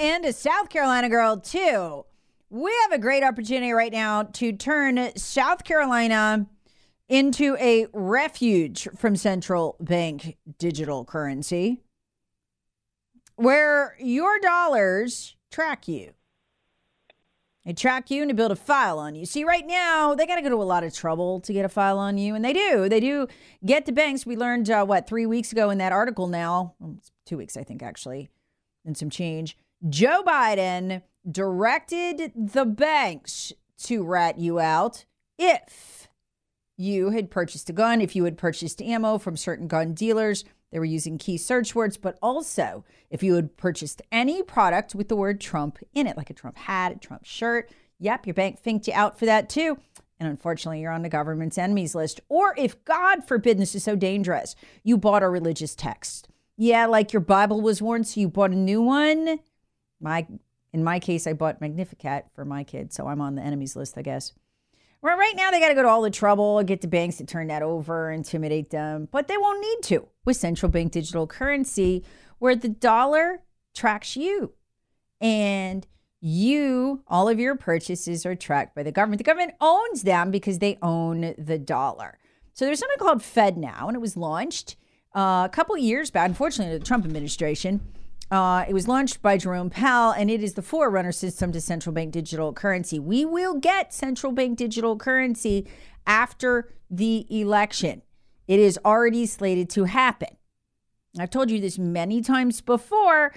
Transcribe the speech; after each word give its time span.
and 0.00 0.24
a 0.24 0.32
South 0.32 0.70
Carolina 0.70 1.10
girl, 1.10 1.36
too. 1.36 2.06
We 2.48 2.74
have 2.82 2.92
a 2.92 2.98
great 2.98 3.22
opportunity 3.22 3.70
right 3.72 3.92
now 3.92 4.24
to 4.24 4.52
turn 4.52 5.14
South 5.16 5.62
Carolina 5.62 6.46
into 7.08 7.56
a 7.60 7.86
refuge 7.92 8.88
from 8.96 9.14
central 9.14 9.76
bank 9.78 10.38
digital 10.58 11.04
currency 11.04 11.82
where 13.36 13.94
your 14.00 14.38
dollars 14.40 15.36
track 15.50 15.86
you. 15.86 16.12
They 17.66 17.74
track 17.74 18.10
you 18.10 18.22
and 18.22 18.30
to 18.30 18.34
build 18.34 18.52
a 18.52 18.56
file 18.56 18.98
on 18.98 19.14
you. 19.14 19.26
See, 19.26 19.44
right 19.44 19.66
now, 19.66 20.14
they 20.14 20.26
got 20.26 20.36
to 20.36 20.42
go 20.42 20.48
to 20.48 20.62
a 20.62 20.64
lot 20.64 20.82
of 20.82 20.94
trouble 20.94 21.40
to 21.40 21.52
get 21.52 21.66
a 21.66 21.68
file 21.68 21.98
on 21.98 22.16
you. 22.16 22.34
And 22.34 22.42
they 22.42 22.54
do. 22.54 22.88
They 22.88 23.00
do 23.00 23.28
get 23.66 23.84
the 23.84 23.92
banks. 23.92 24.24
We 24.24 24.34
learned, 24.34 24.70
uh, 24.70 24.86
what, 24.86 25.06
three 25.06 25.26
weeks 25.26 25.52
ago 25.52 25.68
in 25.68 25.76
that 25.76 25.92
article 25.92 26.26
now, 26.26 26.74
two 27.26 27.36
weeks, 27.36 27.58
I 27.58 27.64
think, 27.64 27.82
actually, 27.82 28.30
and 28.86 28.96
some 28.96 29.10
change 29.10 29.58
Joe 29.88 30.22
Biden 30.26 31.02
directed 31.30 32.32
the 32.34 32.66
banks 32.66 33.52
to 33.84 34.04
rat 34.04 34.38
you 34.38 34.58
out 34.58 35.06
if 35.38 36.08
you 36.76 37.10
had 37.10 37.30
purchased 37.30 37.70
a 37.70 37.72
gun, 37.72 38.02
if 38.02 38.14
you 38.14 38.24
had 38.24 38.36
purchased 38.36 38.82
ammo 38.82 39.16
from 39.16 39.38
certain 39.38 39.68
gun 39.68 39.94
dealers. 39.94 40.44
They 40.70 40.78
were 40.78 40.84
using 40.84 41.16
key 41.16 41.38
search 41.38 41.74
words, 41.74 41.96
but 41.96 42.18
also 42.20 42.84
if 43.08 43.22
you 43.22 43.34
had 43.34 43.56
purchased 43.56 44.02
any 44.12 44.42
product 44.42 44.94
with 44.94 45.08
the 45.08 45.16
word 45.16 45.40
Trump 45.40 45.78
in 45.94 46.06
it, 46.06 46.16
like 46.16 46.30
a 46.30 46.34
Trump 46.34 46.58
hat, 46.58 46.92
a 46.92 46.96
Trump 46.96 47.24
shirt. 47.24 47.70
Yep, 47.98 48.26
your 48.26 48.34
bank 48.34 48.58
finked 48.58 48.86
you 48.86 48.92
out 48.94 49.18
for 49.18 49.24
that 49.26 49.48
too. 49.48 49.78
And 50.18 50.28
unfortunately, 50.28 50.80
you're 50.80 50.92
on 50.92 51.02
the 51.02 51.08
government's 51.08 51.56
enemies 51.56 51.94
list. 51.94 52.20
Or 52.28 52.54
if, 52.58 52.84
God 52.84 53.26
forbid, 53.26 53.58
this 53.58 53.74
is 53.74 53.82
so 53.82 53.96
dangerous, 53.96 54.54
you 54.84 54.98
bought 54.98 55.22
a 55.22 55.28
religious 55.28 55.74
text. 55.74 56.28
Yeah, 56.58 56.84
like 56.84 57.14
your 57.14 57.20
Bible 57.20 57.62
was 57.62 57.80
worn, 57.80 58.04
so 58.04 58.20
you 58.20 58.28
bought 58.28 58.50
a 58.50 58.56
new 58.56 58.82
one 58.82 59.40
my 60.00 60.26
in 60.72 60.84
my 60.84 61.00
case, 61.00 61.26
I 61.26 61.32
bought 61.32 61.60
Magnificat 61.60 62.26
for 62.34 62.44
my 62.44 62.62
kid, 62.62 62.92
so 62.92 63.08
I'm 63.08 63.20
on 63.20 63.34
the 63.34 63.42
enemies 63.42 63.74
list, 63.74 63.98
I 63.98 64.02
guess. 64.02 64.32
Well, 65.02 65.16
right 65.16 65.34
now 65.34 65.50
they 65.50 65.58
got 65.58 65.68
to 65.68 65.74
go 65.74 65.82
to 65.82 65.88
all 65.88 66.02
the 66.02 66.10
trouble, 66.10 66.62
get 66.62 66.82
the 66.82 66.88
banks 66.88 67.16
to 67.16 67.24
turn 67.24 67.48
that 67.48 67.62
over, 67.62 68.10
intimidate 68.10 68.70
them, 68.70 69.08
but 69.10 69.28
they 69.28 69.38
won't 69.38 69.60
need 69.60 69.82
to 69.88 70.06
with 70.24 70.36
central 70.36 70.70
bank 70.70 70.92
digital 70.92 71.26
currency, 71.26 72.04
where 72.38 72.54
the 72.54 72.68
dollar 72.68 73.42
tracks 73.74 74.16
you, 74.16 74.52
and 75.20 75.86
you, 76.20 77.02
all 77.08 77.28
of 77.28 77.40
your 77.40 77.56
purchases 77.56 78.26
are 78.26 78.34
tracked 78.34 78.74
by 78.76 78.82
the 78.82 78.92
government. 78.92 79.18
The 79.18 79.24
government 79.24 79.54
owns 79.60 80.02
them 80.02 80.30
because 80.30 80.58
they 80.58 80.78
own 80.82 81.34
the 81.38 81.58
dollar. 81.58 82.18
So 82.52 82.66
there's 82.66 82.78
something 82.78 82.98
called 82.98 83.20
FedNow, 83.20 83.86
and 83.86 83.96
it 83.96 84.00
was 84.00 84.18
launched 84.18 84.76
uh, 85.16 85.46
a 85.46 85.50
couple 85.50 85.76
years 85.78 86.10
back. 86.10 86.28
Unfortunately, 86.28 86.76
the 86.76 86.84
Trump 86.84 87.06
administration 87.06 87.80
uh, 88.30 88.64
it 88.68 88.72
was 88.72 88.86
launched 88.86 89.22
by 89.22 89.36
Jerome 89.36 89.70
Powell, 89.70 90.12
and 90.12 90.30
it 90.30 90.42
is 90.42 90.54
the 90.54 90.62
forerunner 90.62 91.12
system 91.12 91.50
to 91.52 91.60
central 91.60 91.92
bank 91.92 92.12
digital 92.12 92.52
currency. 92.52 92.98
We 92.98 93.24
will 93.24 93.54
get 93.54 93.92
central 93.92 94.32
bank 94.32 94.56
digital 94.56 94.96
currency 94.96 95.66
after 96.06 96.72
the 96.88 97.26
election. 97.28 98.02
It 98.46 98.60
is 98.60 98.78
already 98.84 99.26
slated 99.26 99.68
to 99.70 99.84
happen. 99.84 100.36
I've 101.18 101.30
told 101.30 101.50
you 101.50 101.60
this 101.60 101.78
many 101.78 102.20
times 102.20 102.60
before 102.60 103.34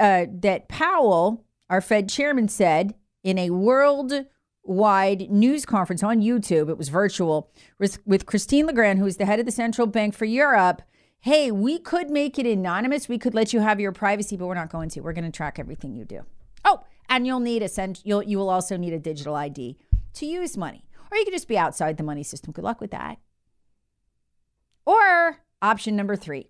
uh, 0.00 0.26
that 0.30 0.68
Powell, 0.68 1.44
our 1.68 1.82
Fed 1.82 2.08
chairman, 2.08 2.48
said 2.48 2.94
in 3.22 3.36
a 3.38 3.50
worldwide 3.50 5.30
news 5.30 5.66
conference 5.66 6.02
on 6.02 6.20
YouTube, 6.22 6.70
it 6.70 6.78
was 6.78 6.88
virtual, 6.88 7.50
with, 7.78 7.98
with 8.06 8.24
Christine 8.24 8.66
Lagarde, 8.66 8.98
who 8.98 9.06
is 9.06 9.18
the 9.18 9.26
head 9.26 9.40
of 9.40 9.46
the 9.46 9.52
central 9.52 9.86
bank 9.86 10.14
for 10.14 10.24
Europe 10.24 10.80
hey, 11.22 11.52
we 11.52 11.78
could 11.78 12.10
make 12.10 12.36
it 12.38 12.46
anonymous. 12.46 13.08
We 13.08 13.16
could 13.16 13.32
let 13.32 13.52
you 13.52 13.60
have 13.60 13.80
your 13.80 13.92
privacy, 13.92 14.36
but 14.36 14.46
we're 14.46 14.54
not 14.54 14.70
going 14.70 14.88
to. 14.90 15.00
We're 15.00 15.12
going 15.12 15.24
to 15.24 15.30
track 15.30 15.58
everything 15.58 15.94
you 15.94 16.04
do. 16.04 16.22
Oh, 16.64 16.84
and 17.08 17.26
you'll 17.26 17.40
need 17.40 17.62
a 17.62 17.68
cent- 17.68 18.02
you'll 18.04 18.24
you 18.24 18.38
will 18.38 18.50
also 18.50 18.76
need 18.76 18.92
a 18.92 18.98
digital 18.98 19.34
ID 19.36 19.78
to 20.14 20.26
use 20.26 20.56
money. 20.56 20.84
Or 21.10 21.16
you 21.16 21.24
could 21.24 21.32
just 21.32 21.48
be 21.48 21.56
outside 21.56 21.96
the 21.96 22.02
money 22.02 22.22
system. 22.22 22.52
Good 22.52 22.64
luck 22.64 22.80
with 22.80 22.90
that. 22.90 23.18
Or 24.84 25.38
option 25.60 25.94
number 25.94 26.16
3. 26.16 26.48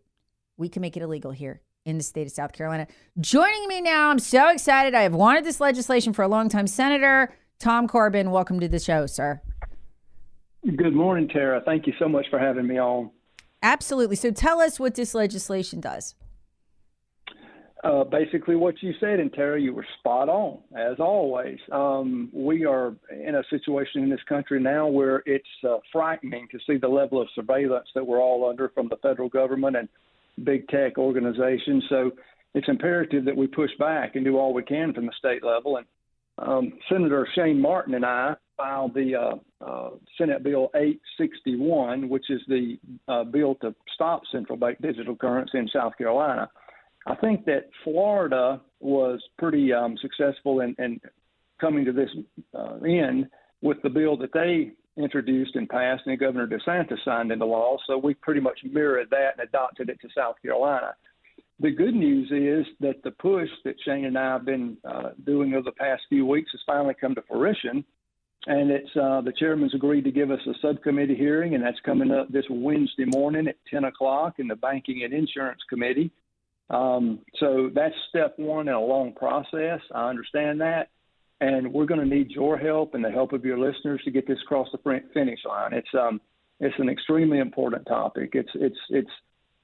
We 0.56 0.68
can 0.68 0.80
make 0.80 0.96
it 0.96 1.02
illegal 1.02 1.32
here 1.32 1.60
in 1.84 1.98
the 1.98 2.04
state 2.04 2.26
of 2.26 2.32
South 2.32 2.52
Carolina. 2.52 2.86
Joining 3.20 3.68
me 3.68 3.80
now, 3.80 4.08
I'm 4.08 4.20
so 4.20 4.48
excited. 4.48 4.94
I 4.94 5.02
have 5.02 5.14
wanted 5.14 5.44
this 5.44 5.60
legislation 5.60 6.12
for 6.12 6.22
a 6.22 6.28
long 6.28 6.48
time. 6.48 6.66
Senator 6.66 7.34
Tom 7.58 7.88
Corbin, 7.88 8.30
welcome 8.30 8.58
to 8.60 8.68
the 8.68 8.78
show, 8.78 9.06
sir. 9.06 9.42
Good 10.64 10.94
morning, 10.94 11.28
Tara. 11.28 11.60
Thank 11.64 11.86
you 11.86 11.92
so 11.98 12.08
much 12.08 12.26
for 12.30 12.38
having 12.38 12.66
me 12.66 12.78
on. 12.78 13.10
Absolutely. 13.62 14.16
So 14.16 14.30
tell 14.30 14.60
us 14.60 14.80
what 14.80 14.94
this 14.94 15.14
legislation 15.14 15.80
does. 15.80 16.14
Uh, 17.84 18.04
basically, 18.04 18.54
what 18.54 18.80
you 18.80 18.92
said, 19.00 19.18
and 19.18 19.32
Tara, 19.32 19.60
you 19.60 19.74
were 19.74 19.84
spot 19.98 20.28
on, 20.28 20.60
as 20.76 21.00
always. 21.00 21.58
Um, 21.72 22.30
we 22.32 22.64
are 22.64 22.94
in 23.10 23.34
a 23.34 23.42
situation 23.50 24.04
in 24.04 24.08
this 24.08 24.22
country 24.28 24.60
now 24.60 24.86
where 24.86 25.24
it's 25.26 25.44
uh, 25.68 25.78
frightening 25.90 26.46
to 26.52 26.58
see 26.64 26.76
the 26.76 26.86
level 26.86 27.20
of 27.20 27.26
surveillance 27.34 27.88
that 27.96 28.06
we're 28.06 28.20
all 28.20 28.48
under 28.48 28.68
from 28.68 28.88
the 28.88 28.98
federal 29.02 29.28
government 29.28 29.76
and 29.76 29.88
big 30.44 30.68
tech 30.68 30.96
organizations. 30.96 31.82
So 31.88 32.12
it's 32.54 32.68
imperative 32.68 33.24
that 33.24 33.36
we 33.36 33.48
push 33.48 33.70
back 33.80 34.14
and 34.14 34.24
do 34.24 34.38
all 34.38 34.54
we 34.54 34.62
can 34.62 34.94
from 34.94 35.06
the 35.06 35.12
state 35.18 35.42
level. 35.42 35.78
And 35.78 35.86
um, 36.38 36.72
Senator 36.88 37.26
Shane 37.34 37.60
Martin 37.60 37.94
and 37.94 38.06
I 38.06 38.36
filed 38.62 38.94
the 38.94 39.14
uh, 39.16 39.64
uh, 39.64 39.90
Senate 40.16 40.42
Bill 40.42 40.70
861, 40.74 42.08
which 42.08 42.30
is 42.30 42.40
the 42.46 42.78
uh, 43.08 43.24
bill 43.24 43.56
to 43.56 43.74
stop 43.94 44.22
central 44.30 44.56
bank 44.56 44.78
digital 44.80 45.16
currency 45.16 45.58
in 45.58 45.68
South 45.72 45.94
Carolina. 45.98 46.48
I 47.06 47.16
think 47.16 47.44
that 47.46 47.70
Florida 47.82 48.60
was 48.78 49.20
pretty 49.36 49.72
um, 49.72 49.96
successful 50.00 50.60
in, 50.60 50.76
in, 50.78 51.00
coming 51.60 51.84
to 51.84 51.92
this 51.92 52.10
uh, 52.56 52.76
end 52.86 53.26
with 53.62 53.78
the 53.82 53.90
bill 53.90 54.16
that 54.18 54.32
they 54.32 54.72
introduced 55.02 55.56
and 55.56 55.68
passed, 55.68 56.02
and 56.06 56.18
Governor 56.18 56.46
DeSantis 56.46 57.04
signed 57.04 57.32
into 57.32 57.46
law. 57.46 57.76
So 57.86 57.98
we 57.98 58.14
pretty 58.14 58.40
much 58.40 58.60
mirrored 58.70 59.10
that 59.10 59.30
and 59.38 59.48
adopted 59.48 59.88
it 59.88 59.98
to 60.02 60.08
South 60.16 60.36
Carolina. 60.40 60.94
The 61.58 61.70
good 61.70 61.94
news 61.94 62.30
is 62.30 62.72
that 62.80 63.02
the 63.02 63.10
push 63.12 63.48
that 63.64 63.74
Shane 63.84 64.04
and 64.04 64.18
I 64.18 64.34
have 64.34 64.44
been 64.44 64.76
uh, 64.84 65.10
doing 65.24 65.54
over 65.54 65.62
the 65.64 65.72
past 65.72 66.02
few 66.08 66.26
weeks 66.26 66.52
has 66.52 66.60
finally 66.66 66.94
come 67.00 67.14
to 67.16 67.22
fruition 67.22 67.84
and 68.46 68.70
it's 68.70 68.90
uh, 68.96 69.20
the 69.20 69.32
chairman's 69.38 69.74
agreed 69.74 70.04
to 70.04 70.10
give 70.10 70.30
us 70.30 70.40
a 70.46 70.54
subcommittee 70.60 71.14
hearing, 71.14 71.54
and 71.54 71.62
that's 71.62 71.78
coming 71.84 72.10
up 72.10 72.30
this 72.30 72.44
Wednesday 72.50 73.04
morning 73.04 73.46
at 73.46 73.56
10 73.70 73.84
o'clock 73.84 74.34
in 74.38 74.48
the 74.48 74.56
Banking 74.56 75.02
and 75.04 75.12
Insurance 75.12 75.60
Committee. 75.68 76.10
Um, 76.70 77.20
so 77.38 77.70
that's 77.72 77.94
step 78.08 78.34
one 78.38 78.68
in 78.68 78.74
a 78.74 78.80
long 78.80 79.12
process. 79.12 79.80
I 79.94 80.08
understand 80.08 80.60
that, 80.60 80.88
and 81.40 81.72
we're 81.72 81.86
going 81.86 82.00
to 82.00 82.06
need 82.06 82.30
your 82.30 82.56
help 82.56 82.94
and 82.94 83.04
the 83.04 83.10
help 83.10 83.32
of 83.32 83.44
your 83.44 83.58
listeners 83.58 84.00
to 84.04 84.10
get 84.10 84.26
this 84.26 84.38
across 84.42 84.68
the 84.72 85.00
finish 85.12 85.40
line. 85.44 85.72
It's 85.72 85.94
um, 85.94 86.20
it's 86.58 86.74
an 86.78 86.88
extremely 86.88 87.38
important 87.38 87.86
topic. 87.86 88.30
It's 88.32 88.50
it's 88.54 88.78
it's 88.90 89.10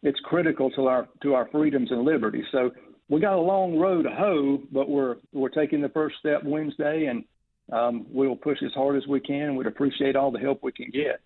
it's 0.02 0.20
critical 0.20 0.70
to 0.72 0.86
our 0.86 1.08
to 1.22 1.34
our 1.34 1.48
freedoms 1.50 1.90
and 1.90 2.04
liberties. 2.04 2.46
So 2.52 2.70
we 3.08 3.20
got 3.20 3.34
a 3.34 3.40
long 3.40 3.78
road 3.78 4.02
to 4.02 4.10
hoe, 4.10 4.62
but 4.70 4.88
we're 4.88 5.16
we're 5.32 5.48
taking 5.48 5.80
the 5.80 5.88
first 5.88 6.16
step 6.20 6.42
Wednesday, 6.44 7.06
and 7.06 7.25
um, 7.73 8.06
we 8.11 8.26
will 8.26 8.37
push 8.37 8.62
as 8.62 8.73
hard 8.73 8.97
as 8.97 9.06
we 9.06 9.20
can. 9.20 9.56
We'd 9.56 9.67
appreciate 9.67 10.17
all 10.17 10.31
the 10.31 10.38
help 10.38 10.62
we 10.62 10.73
can 10.73 10.91
get. 10.91 11.20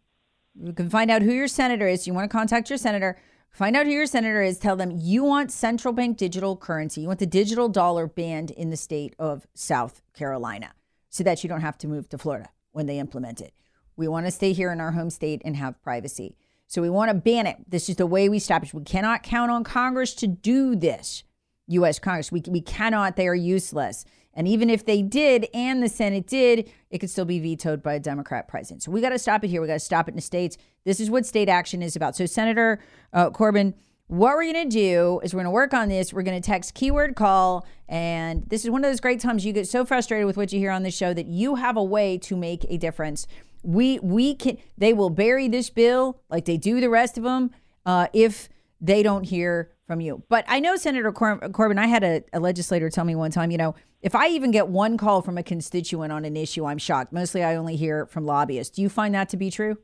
You 0.61 0.73
can 0.73 0.91
find 0.91 1.11
out 1.11 1.23
who 1.23 1.32
your 1.32 1.49
senator 1.49 1.87
is. 1.87 2.06
You 2.06 2.15
want 2.15 2.31
to 2.31 2.37
contact 2.37 2.70
your 2.70 2.76
senator. 2.76 3.19
Find 3.52 3.76
out 3.76 3.84
who 3.84 3.93
your 3.93 4.06
senator 4.06 4.40
is. 4.40 4.58
Tell 4.58 4.76
them 4.76 4.93
you 4.96 5.25
want 5.25 5.52
central 5.52 5.93
bank 5.93 6.16
digital 6.16 6.56
currency. 6.56 7.02
You 7.02 7.08
want 7.08 7.20
the 7.20 7.26
digital 7.26 7.69
dollar 7.69 8.06
banned 8.06 8.50
in 8.50 8.70
the 8.70 8.78
state 8.78 9.14
of 9.19 9.46
South 9.54 10.00
Carolina 10.14 10.72
so 11.10 11.22
that 11.22 11.44
you 11.44 11.49
don't 11.49 11.60
have 11.60 11.76
to 11.78 11.87
move 11.87 12.08
to 12.08 12.19
Florida 12.19 12.49
when 12.70 12.87
they 12.87 12.99
implement 12.99 13.43
it. 13.43 13.52
We 13.94 14.08
want 14.08 14.25
to 14.25 14.32
stay 14.32 14.54
here 14.54 14.72
in 14.72 14.81
our 14.81 14.93
home 14.93 15.10
state 15.10 15.43
and 15.44 15.54
have 15.56 15.82
privacy. 15.82 16.34
So 16.66 16.81
we 16.81 16.88
want 16.88 17.10
to 17.10 17.14
ban 17.14 17.46
it. 17.46 17.58
This 17.69 17.90
is 17.90 17.96
the 17.96 18.06
way 18.06 18.31
we 18.31 18.38
stop 18.38 18.62
it. 18.62 18.72
We 18.72 18.84
cannot 18.84 19.22
count 19.22 19.50
on 19.50 19.64
Congress 19.64 20.14
to 20.14 20.26
do 20.26 20.75
this. 20.75 21.22
U.S. 21.69 21.98
Congress, 21.98 22.32
we, 22.32 22.43
we 22.48 22.62
cannot. 22.62 23.16
They 23.16 23.28
are 23.28 23.34
useless. 23.34 24.06
And 24.34 24.49
even 24.49 24.70
if 24.70 24.84
they 24.84 25.02
did 25.02 25.46
and 25.52 25.82
the 25.82 25.88
Senate 25.88 26.26
did, 26.26 26.70
it 26.90 26.99
could 26.99 27.11
still 27.11 27.25
be 27.25 27.38
vetoed 27.38 27.82
by 27.82 27.94
a 27.94 28.00
Democrat 28.00 28.49
president. 28.49 28.82
So 28.82 28.90
we 28.90 29.00
got 29.00 29.11
to 29.11 29.19
stop 29.19 29.44
it 29.44 29.49
here. 29.49 29.61
We 29.61 29.67
got 29.67 29.75
to 29.75 29.81
stop 29.81 30.08
it 30.08 30.12
in 30.12 30.17
the 30.17 30.23
states. 30.23 30.56
This 30.84 31.00
is 31.00 31.11
what 31.11 31.26
state 31.26 31.49
action 31.49 31.82
is 31.82 31.96
about. 31.96 32.17
So, 32.17 32.26
Senator 32.26 32.81
uh, 33.12 33.31
Corbin, 33.31 33.75
what 34.06 34.34
we're 34.34 34.52
going 34.52 34.69
to 34.69 34.76
do 34.76 35.20
is 35.23 35.32
we're 35.32 35.38
going 35.38 35.44
to 35.44 35.50
work 35.50 35.75
on 35.75 35.88
this. 35.88 36.12
We're 36.12 36.23
going 36.23 36.40
to 36.40 36.46
text 36.46 36.75
keyword 36.75 37.14
call. 37.14 37.67
And 37.88 38.49
this 38.49 38.64
is 38.64 38.70
one 38.70 38.84
of 38.84 38.90
those 38.90 39.00
great 39.00 39.20
times 39.20 39.44
you 39.44 39.52
get 39.52 39.69
so 39.69 39.84
frustrated 39.84 40.26
with 40.26 40.37
what 40.37 40.52
you 40.52 40.58
hear 40.58 40.70
on 40.70 40.82
the 40.82 40.90
show 40.90 41.12
that 41.14 41.26
you 41.26 41.56
have 41.56 41.76
a 41.76 41.84
way 41.84 42.19
to 42.19 42.37
make 42.37 42.64
a 42.69 42.79
difference 42.79 43.26
we 43.62 43.99
we 44.00 44.34
can 44.34 44.58
they 44.76 44.93
will 44.93 45.11
bury 45.11 45.49
this 45.49 45.70
bill 45.70 46.20
like 46.29 46.44
they 46.44 46.56
do 46.56 46.81
the 46.81 46.90
rest 46.90 47.17
of 47.17 47.25
them 47.25 47.50
uh, 47.87 48.06
if 48.12 48.49
they 48.81 49.02
don't 49.02 49.25
hear 49.25 49.70
from 49.93 50.00
you. 50.00 50.23
But 50.31 50.47
I 50.49 50.59
know 50.59 50.77
Senator 50.77 51.12
Cor- 51.12 51.39
Corbin. 51.50 51.79
I 51.79 51.87
had 51.87 52.03
a, 52.03 52.23
a 52.33 52.41
legislator 52.41 52.89
tell 52.89 53.05
me 53.05 53.15
one 53.15 53.31
time, 53.31 53.50
you 53.50 53.59
know, 53.59 53.75
if 54.00 54.15
I 54.15 54.29
even 54.29 54.50
get 54.50 54.69
one 54.69 54.97
call 54.97 55.21
from 55.21 55.37
a 55.37 55.43
constituent 55.43 56.11
on 56.11 56.25
an 56.25 56.35
issue, 56.35 56.65
I'm 56.65 56.79
shocked. 56.79 57.12
Mostly, 57.12 57.44
I 57.44 57.56
only 57.56 57.77
hear 57.77 58.06
from 58.06 58.25
lobbyists. 58.25 58.75
Do 58.75 58.81
you 58.81 58.89
find 58.89 59.15
that 59.15 59.29
to 59.29 59.37
be 59.37 59.50
true? 59.50 59.77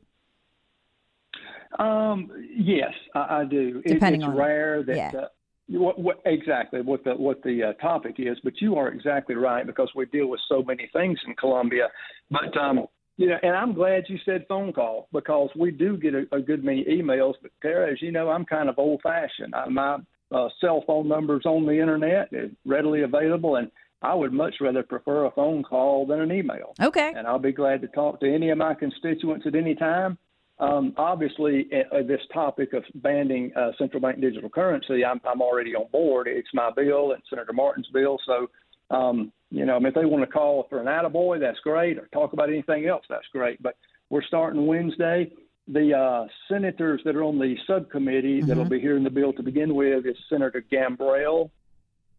Um, 1.77 2.31
yes, 2.57 2.91
I, 3.13 3.41
I 3.41 3.45
do. 3.45 3.83
Depending 3.85 4.21
it, 4.21 4.25
it's 4.25 4.31
on 4.31 4.35
rare 4.35 4.83
that. 4.83 4.95
Yeah. 4.97 5.11
Uh, 5.15 5.27
what, 5.67 5.99
what, 5.99 6.19
exactly 6.25 6.81
what 6.81 7.03
the 7.03 7.11
what 7.11 7.43
the 7.43 7.61
uh, 7.65 7.73
topic 7.73 8.15
is, 8.17 8.39
but 8.43 8.53
you 8.59 8.75
are 8.75 8.87
exactly 8.87 9.35
right 9.35 9.67
because 9.67 9.91
we 9.95 10.07
deal 10.07 10.25
with 10.25 10.39
so 10.49 10.63
many 10.63 10.89
things 10.91 11.19
in 11.27 11.35
Columbia. 11.35 11.89
But 12.31 12.57
um, 12.57 12.87
you 13.19 13.27
know, 13.27 13.37
and 13.43 13.53
I'm 13.53 13.73
glad 13.73 14.05
you 14.07 14.17
said 14.23 14.45
phone 14.47 14.71
call 14.71 15.09
because 15.11 15.49
we 15.53 15.71
do 15.71 15.97
get 15.97 16.13
a, 16.15 16.25
a 16.31 16.39
good 16.39 16.63
many 16.63 16.85
emails. 16.85 17.33
But 17.41 17.51
Tara, 17.61 17.91
as 17.91 18.01
you 18.01 18.13
know, 18.13 18.29
I'm 18.29 18.45
kind 18.45 18.69
of 18.69 18.79
old 18.79 19.01
fashioned. 19.03 19.53
I, 19.53 19.67
My 19.67 19.97
uh, 20.31 20.47
cell 20.61 20.85
phone 20.87 21.09
number's 21.09 21.45
on 21.45 21.65
the 21.65 21.73
internet, 21.73 22.29
it's 22.31 22.55
readily 22.65 23.01
available, 23.01 23.57
and 23.57 23.69
I 24.01 24.13
would 24.13 24.31
much 24.31 24.55
rather 24.61 24.83
prefer 24.83 25.25
a 25.25 25.31
phone 25.31 25.63
call 25.63 26.07
than 26.07 26.21
an 26.21 26.31
email. 26.31 26.73
Okay. 26.81 27.11
And 27.13 27.27
I'll 27.27 27.39
be 27.39 27.51
glad 27.51 27.81
to 27.81 27.89
talk 27.89 28.21
to 28.21 28.33
any 28.33 28.51
of 28.51 28.57
my 28.57 28.73
constituents 28.73 29.45
at 29.45 29.53
any 29.53 29.75
time. 29.75 30.17
Um, 30.59 30.93
obviously, 30.95 31.67
uh, 31.73 32.03
this 32.03 32.21
topic 32.33 32.71
of 32.71 32.85
banning 32.95 33.51
uh, 33.53 33.71
central 33.77 33.99
bank 34.01 34.21
digital 34.21 34.49
currency, 34.49 35.03
I'm, 35.03 35.19
I'm 35.29 35.41
already 35.41 35.75
on 35.75 35.91
board. 35.91 36.27
It's 36.29 36.47
my 36.53 36.71
bill 36.73 37.11
and 37.11 37.21
Senator 37.29 37.51
Martin's 37.51 37.89
bill, 37.93 38.17
so 38.25 38.49
um, 38.95 39.33
you 39.51 39.65
know, 39.65 39.75
I 39.75 39.79
mean, 39.79 39.87
if 39.87 39.95
they 39.95 40.05
want 40.05 40.23
to 40.23 40.31
call 40.31 40.67
for 40.69 40.79
an 40.79 40.85
attaboy, 40.85 41.39
that's 41.39 41.59
great, 41.59 41.97
or 41.97 42.07
talk 42.13 42.33
about 42.33 42.49
anything 42.49 42.85
else, 42.85 43.03
that's 43.09 43.27
great. 43.33 43.61
But 43.61 43.75
we're 44.09 44.23
starting 44.23 44.67
Wednesday. 44.67 45.31
The 45.67 45.93
uh, 45.95 46.27
senators 46.47 47.01
that 47.05 47.15
are 47.15 47.23
on 47.23 47.37
the 47.39 47.55
subcommittee 47.67 48.39
mm-hmm. 48.39 48.47
that'll 48.47 48.65
be 48.65 48.79
hearing 48.79 49.03
the 49.03 49.09
bill 49.09 49.33
to 49.33 49.43
begin 49.43 49.75
with 49.75 50.05
is 50.05 50.15
Senator 50.29 50.63
Gambrell, 50.71 51.51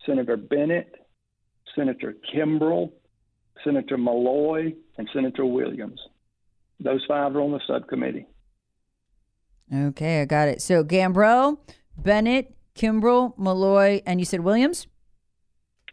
Senator 0.06 0.36
Bennett, 0.36 0.94
Senator 1.74 2.16
Kimbrell, 2.32 2.92
Senator 3.64 3.98
Malloy, 3.98 4.74
and 4.98 5.08
Senator 5.12 5.44
Williams. 5.44 6.00
Those 6.78 7.04
five 7.06 7.36
are 7.36 7.40
on 7.40 7.52
the 7.52 7.60
subcommittee. 7.66 8.26
Okay, 9.72 10.22
I 10.22 10.24
got 10.24 10.48
it. 10.48 10.62
So 10.62 10.82
Gambrell, 10.82 11.58
Bennett, 11.96 12.54
Kimbrell, 12.74 13.38
Malloy, 13.38 14.02
and 14.06 14.20
you 14.20 14.24
said 14.24 14.40
Williams? 14.40 14.86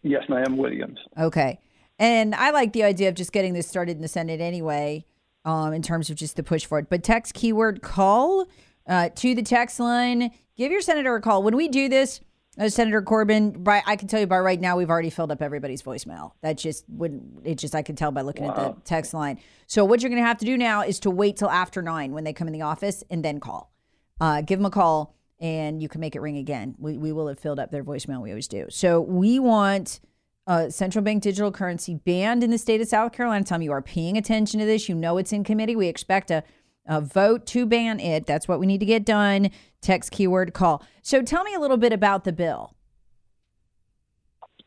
Yes, 0.03 0.23
ma'am, 0.29 0.57
Williams. 0.57 0.99
Okay. 1.17 1.59
And 1.99 2.35
I 2.35 2.51
like 2.51 2.73
the 2.73 2.83
idea 2.83 3.09
of 3.09 3.15
just 3.15 3.31
getting 3.31 3.53
this 3.53 3.67
started 3.67 3.95
in 3.95 4.01
the 4.01 4.07
Senate 4.07 4.39
anyway, 4.39 5.05
um, 5.45 5.73
in 5.73 5.81
terms 5.81 6.09
of 6.09 6.15
just 6.15 6.35
the 6.35 6.43
push 6.43 6.65
for 6.65 6.79
it. 6.79 6.89
But 6.89 7.03
text 7.03 7.33
keyword 7.33 7.81
call 7.81 8.45
uh, 8.87 9.09
to 9.15 9.33
the 9.33 9.41
text 9.41 9.79
line. 9.79 10.31
Give 10.55 10.71
your 10.71 10.81
senator 10.81 11.15
a 11.15 11.21
call. 11.21 11.43
When 11.43 11.55
we 11.55 11.67
do 11.67 11.89
this, 11.89 12.21
uh, 12.59 12.69
Senator 12.69 13.01
Corbin, 13.01 13.51
by, 13.63 13.83
I 13.85 13.95
can 13.95 14.07
tell 14.07 14.19
you 14.19 14.27
by 14.27 14.39
right 14.39 14.59
now, 14.59 14.77
we've 14.77 14.89
already 14.89 15.11
filled 15.11 15.31
up 15.31 15.41
everybody's 15.41 15.83
voicemail. 15.83 16.31
That 16.41 16.57
just 16.57 16.85
wouldn't, 16.87 17.45
it 17.45 17.55
just, 17.55 17.75
I 17.75 17.83
can 17.83 17.95
tell 17.95 18.11
by 18.11 18.21
looking 18.21 18.45
wow. 18.45 18.55
at 18.55 18.75
the 18.75 18.81
text 18.81 19.13
line. 19.13 19.39
So 19.67 19.85
what 19.85 20.01
you're 20.01 20.09
going 20.09 20.21
to 20.21 20.27
have 20.27 20.39
to 20.39 20.45
do 20.45 20.57
now 20.57 20.81
is 20.81 20.99
to 21.01 21.11
wait 21.11 21.37
till 21.37 21.49
after 21.49 21.81
nine 21.81 22.13
when 22.13 22.23
they 22.23 22.33
come 22.33 22.47
in 22.47 22.53
the 22.53 22.63
office 22.63 23.03
and 23.09 23.23
then 23.23 23.39
call. 23.39 23.71
Uh, 24.19 24.41
give 24.41 24.57
them 24.57 24.65
a 24.65 24.71
call 24.71 25.15
and 25.39 25.81
you 25.81 25.89
can 25.89 26.01
make 26.01 26.15
it 26.15 26.21
ring 26.21 26.37
again. 26.37 26.75
We, 26.79 26.97
we 26.97 27.11
will 27.11 27.27
have 27.27 27.39
filled 27.39 27.59
up 27.59 27.71
their 27.71 27.83
voicemail. 27.83 28.21
We 28.21 28.31
always 28.31 28.47
do. 28.47 28.65
So 28.69 29.01
we 29.01 29.39
want 29.39 29.99
uh, 30.47 30.69
central 30.69 31.03
bank 31.03 31.23
digital 31.23 31.51
currency 31.51 31.95
banned 31.95 32.43
in 32.43 32.51
the 32.51 32.57
state 32.57 32.81
of 32.81 32.87
South 32.87 33.11
Carolina. 33.11 33.43
Tom, 33.43 33.61
you 33.61 33.71
are 33.71 33.81
paying 33.81 34.17
attention 34.17 34.59
to 34.59 34.65
this. 34.65 34.87
You 34.89 34.95
know 34.95 35.17
it's 35.17 35.33
in 35.33 35.43
committee. 35.43 35.75
We 35.75 35.87
expect 35.87 36.31
a, 36.31 36.43
a 36.87 37.01
vote 37.01 37.45
to 37.47 37.65
ban 37.65 37.99
it. 37.99 38.25
That's 38.25 38.47
what 38.47 38.59
we 38.59 38.65
need 38.65 38.79
to 38.79 38.85
get 38.85 39.05
done. 39.05 39.51
Text 39.81 40.11
keyword 40.11 40.53
call. 40.53 40.83
So 41.01 41.21
tell 41.21 41.43
me 41.43 41.53
a 41.53 41.59
little 41.59 41.77
bit 41.77 41.93
about 41.93 42.23
the 42.23 42.31
bill. 42.31 42.73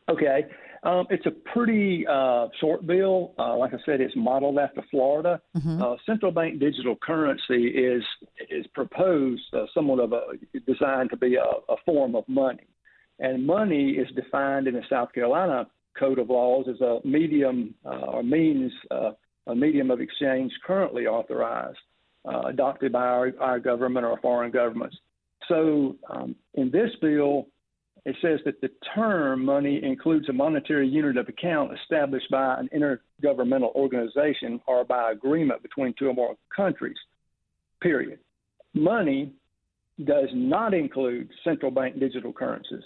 Okay. 0.09 0.45
Um, 0.83 1.05
it's 1.11 1.25
a 1.27 1.31
pretty 1.31 2.05
uh, 2.07 2.47
short 2.59 2.87
bill. 2.87 3.33
Uh, 3.37 3.55
like 3.55 3.73
I 3.73 3.77
said, 3.85 4.01
it's 4.01 4.15
modeled 4.15 4.57
after 4.57 4.83
Florida. 4.89 5.39
Mm-hmm. 5.55 5.81
Uh, 5.81 5.95
central 6.07 6.31
bank 6.31 6.59
digital 6.59 6.95
currency 6.95 7.67
is 7.67 8.03
is 8.49 8.65
proposed 8.73 9.43
uh, 9.53 9.65
somewhat 9.75 9.99
of 9.99 10.13
a 10.13 10.21
designed 10.65 11.11
to 11.11 11.17
be 11.17 11.35
a, 11.35 11.71
a, 11.71 11.75
form 11.85 12.15
of 12.15 12.27
money, 12.27 12.67
and 13.19 13.45
money 13.45 13.91
is 13.91 14.07
defined 14.15 14.67
in 14.67 14.73
the 14.73 14.81
South 14.89 15.13
Carolina 15.13 15.67
Code 15.99 16.17
of 16.17 16.29
Laws 16.29 16.65
as 16.67 16.81
a 16.81 16.99
medium 17.05 17.75
uh, 17.85 18.05
or 18.07 18.23
means 18.23 18.71
uh, 18.89 19.11
a 19.47 19.55
medium 19.55 19.91
of 19.91 20.01
exchange 20.01 20.51
currently 20.65 21.05
authorized, 21.05 21.77
adopted 22.47 22.91
by 22.91 23.05
our, 23.05 23.31
our 23.39 23.59
government 23.59 24.05
or 24.05 24.17
foreign 24.19 24.51
governments. 24.51 24.95
So, 25.47 25.95
um, 26.09 26.35
in 26.53 26.71
this 26.71 26.91
bill, 27.01 27.47
it 28.03 28.15
says 28.21 28.39
that 28.45 28.59
the 28.61 28.69
term 28.95 29.45
money 29.45 29.79
includes 29.83 30.27
a 30.27 30.33
monetary 30.33 30.87
unit 30.87 31.17
of 31.17 31.27
account 31.29 31.71
established 31.73 32.29
by 32.31 32.59
an 32.59 32.69
intergovernmental 32.73 33.73
organization 33.75 34.59
or 34.67 34.83
by 34.83 35.11
agreement 35.11 35.61
between 35.61 35.93
two 35.97 36.07
or 36.07 36.13
more 36.13 36.35
countries, 36.55 36.97
period. 37.79 38.19
Money 38.73 39.33
does 40.05 40.29
not 40.33 40.73
include 40.73 41.29
central 41.43 41.69
bank 41.69 41.99
digital 41.99 42.33
currencies, 42.33 42.83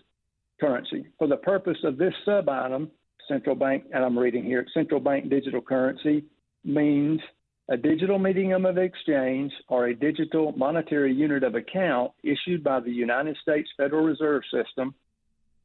currency. 0.60 1.06
For 1.18 1.28
the 1.28 1.38
purpose 1.38 1.78
of 1.86 1.98
this 1.98 2.14
sub 2.26 2.50
item, 2.50 2.92
central 3.28 3.56
bank, 3.56 3.86
and 3.94 4.04
I'm 4.04 4.20
reading 4.20 4.44
here, 4.44 4.66
central 4.74 5.00
bank 5.00 5.30
digital 5.30 5.62
currency 5.62 6.26
means 6.66 7.22
a 7.70 7.78
digital 7.78 8.20
medium 8.20 8.66
of 8.66 8.78
exchange 8.78 9.52
or 9.70 9.88
a 9.88 9.96
digital 9.96 10.52
monetary 10.58 11.14
unit 11.14 11.44
of 11.44 11.56
account 11.56 12.12
issued 12.22 12.64
by 12.64 12.82
the 12.82 12.92
United 12.92 13.38
States 13.42 13.70
Federal 13.78 14.04
Reserve 14.04 14.44
System 14.52 14.94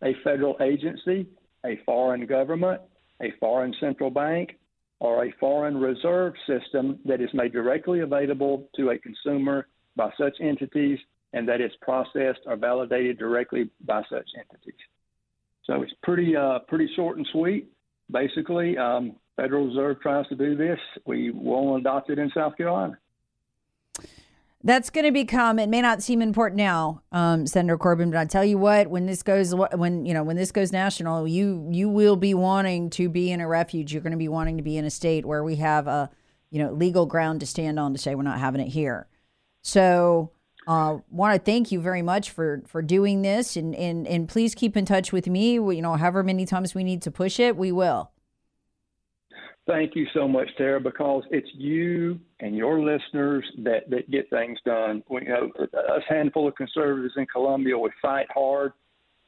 a 0.02 0.14
federal 0.24 0.56
agency, 0.60 1.26
a 1.64 1.78
foreign 1.84 2.26
government, 2.26 2.80
a 3.22 3.32
foreign 3.38 3.74
central 3.80 4.10
bank, 4.10 4.56
or 4.98 5.24
a 5.24 5.32
foreign 5.40 5.76
reserve 5.76 6.34
system 6.46 6.98
that 7.04 7.20
is 7.20 7.30
made 7.32 7.52
directly 7.52 8.00
available 8.00 8.68
to 8.76 8.90
a 8.90 8.98
consumer 8.98 9.66
by 9.96 10.10
such 10.18 10.34
entities 10.40 10.98
and 11.32 11.48
that 11.48 11.60
is 11.60 11.70
processed 11.80 12.40
or 12.46 12.56
validated 12.56 13.18
directly 13.18 13.70
by 13.86 14.02
such 14.10 14.28
entities. 14.36 14.80
So 15.64 15.82
it's 15.82 15.92
pretty 16.02 16.36
uh, 16.36 16.60
pretty 16.68 16.88
short 16.96 17.16
and 17.16 17.26
sweet. 17.32 17.68
Basically, 18.10 18.76
um, 18.76 19.16
Federal 19.36 19.68
Reserve 19.68 20.00
tries 20.00 20.26
to 20.28 20.34
do 20.34 20.56
this. 20.56 20.78
We 21.06 21.30
won't 21.30 21.80
adopt 21.80 22.10
it 22.10 22.18
in 22.18 22.30
South 22.34 22.56
Carolina. 22.56 22.98
That's 24.62 24.90
going 24.90 25.06
to 25.06 25.12
become. 25.12 25.58
It 25.58 25.70
may 25.70 25.80
not 25.80 26.02
seem 26.02 26.20
important 26.20 26.58
now, 26.58 27.02
um, 27.12 27.46
Senator 27.46 27.78
Corbin, 27.78 28.10
but 28.10 28.18
I 28.18 28.26
tell 28.26 28.44
you 28.44 28.58
what, 28.58 28.88
when 28.88 29.06
this 29.06 29.22
goes, 29.22 29.54
when 29.54 30.04
you 30.04 30.12
know, 30.12 30.22
when 30.22 30.36
this 30.36 30.52
goes 30.52 30.70
national, 30.70 31.26
you 31.26 31.66
you 31.70 31.88
will 31.88 32.16
be 32.16 32.34
wanting 32.34 32.90
to 32.90 33.08
be 33.08 33.30
in 33.30 33.40
a 33.40 33.48
refuge. 33.48 33.92
You're 33.92 34.02
going 34.02 34.12
to 34.12 34.18
be 34.18 34.28
wanting 34.28 34.58
to 34.58 34.62
be 34.62 34.76
in 34.76 34.84
a 34.84 34.90
state 34.90 35.24
where 35.24 35.42
we 35.42 35.56
have 35.56 35.86
a, 35.86 36.10
you 36.50 36.62
know, 36.62 36.72
legal 36.72 37.06
ground 37.06 37.40
to 37.40 37.46
stand 37.46 37.78
on 37.78 37.94
to 37.94 37.98
say 37.98 38.14
we're 38.14 38.22
not 38.22 38.38
having 38.38 38.60
it 38.60 38.68
here. 38.68 39.08
So, 39.62 40.32
uh, 40.66 40.98
want 41.10 41.34
to 41.34 41.40
thank 41.42 41.72
you 41.72 41.80
very 41.80 42.02
much 42.02 42.28
for 42.30 42.62
for 42.66 42.82
doing 42.82 43.22
this, 43.22 43.56
and 43.56 43.74
and 43.74 44.06
and 44.06 44.28
please 44.28 44.54
keep 44.54 44.76
in 44.76 44.84
touch 44.84 45.10
with 45.10 45.26
me. 45.26 45.54
You 45.54 45.80
know, 45.80 45.94
however 45.94 46.22
many 46.22 46.44
times 46.44 46.74
we 46.74 46.84
need 46.84 47.00
to 47.02 47.10
push 47.10 47.40
it, 47.40 47.56
we 47.56 47.72
will. 47.72 48.10
Thank 49.70 49.94
you 49.94 50.06
so 50.12 50.26
much, 50.26 50.48
Tara, 50.58 50.80
because 50.80 51.22
it's 51.30 51.48
you 51.54 52.18
and 52.40 52.56
your 52.56 52.80
listeners 52.80 53.44
that, 53.58 53.88
that 53.88 54.10
get 54.10 54.28
things 54.28 54.58
done. 54.64 55.04
We, 55.08 55.22
you 55.22 55.28
know, 55.28 55.50
us 55.62 56.02
handful 56.08 56.48
of 56.48 56.56
conservatives 56.56 57.14
in 57.16 57.26
Columbia, 57.26 57.78
we 57.78 57.90
fight 58.02 58.26
hard, 58.34 58.72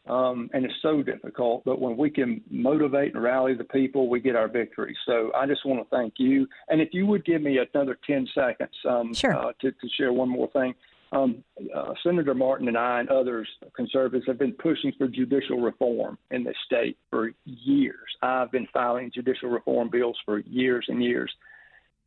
um, 0.08 0.50
and 0.52 0.64
it's 0.64 0.74
so 0.82 1.00
difficult. 1.00 1.64
But 1.64 1.80
when 1.80 1.96
we 1.96 2.10
can 2.10 2.40
motivate 2.50 3.14
and 3.14 3.22
rally 3.22 3.54
the 3.54 3.62
people, 3.62 4.08
we 4.08 4.18
get 4.18 4.34
our 4.34 4.48
victory. 4.48 4.96
So 5.06 5.30
I 5.36 5.46
just 5.46 5.64
want 5.64 5.80
to 5.80 5.96
thank 5.96 6.14
you. 6.16 6.48
And 6.68 6.80
if 6.80 6.88
you 6.90 7.06
would 7.06 7.24
give 7.24 7.40
me 7.40 7.58
another 7.58 7.96
10 8.04 8.26
seconds 8.34 8.74
um, 8.88 9.14
sure. 9.14 9.36
uh, 9.36 9.52
to, 9.60 9.70
to 9.70 9.88
share 9.96 10.12
one 10.12 10.28
more 10.28 10.50
thing. 10.50 10.74
Um, 11.12 11.44
uh, 11.76 11.92
Senator 12.02 12.34
Martin 12.34 12.68
and 12.68 12.78
I 12.78 13.00
and 13.00 13.08
others 13.10 13.46
conservatives 13.76 14.24
have 14.26 14.38
been 14.38 14.52
pushing 14.52 14.92
for 14.96 15.08
judicial 15.08 15.60
reform 15.60 16.16
in 16.30 16.42
this 16.42 16.56
state 16.64 16.96
for 17.10 17.32
years. 17.44 17.98
I've 18.22 18.50
been 18.50 18.66
filing 18.72 19.10
judicial 19.14 19.50
reform 19.50 19.90
bills 19.90 20.16
for 20.24 20.38
years 20.38 20.86
and 20.88 21.04
years, 21.04 21.30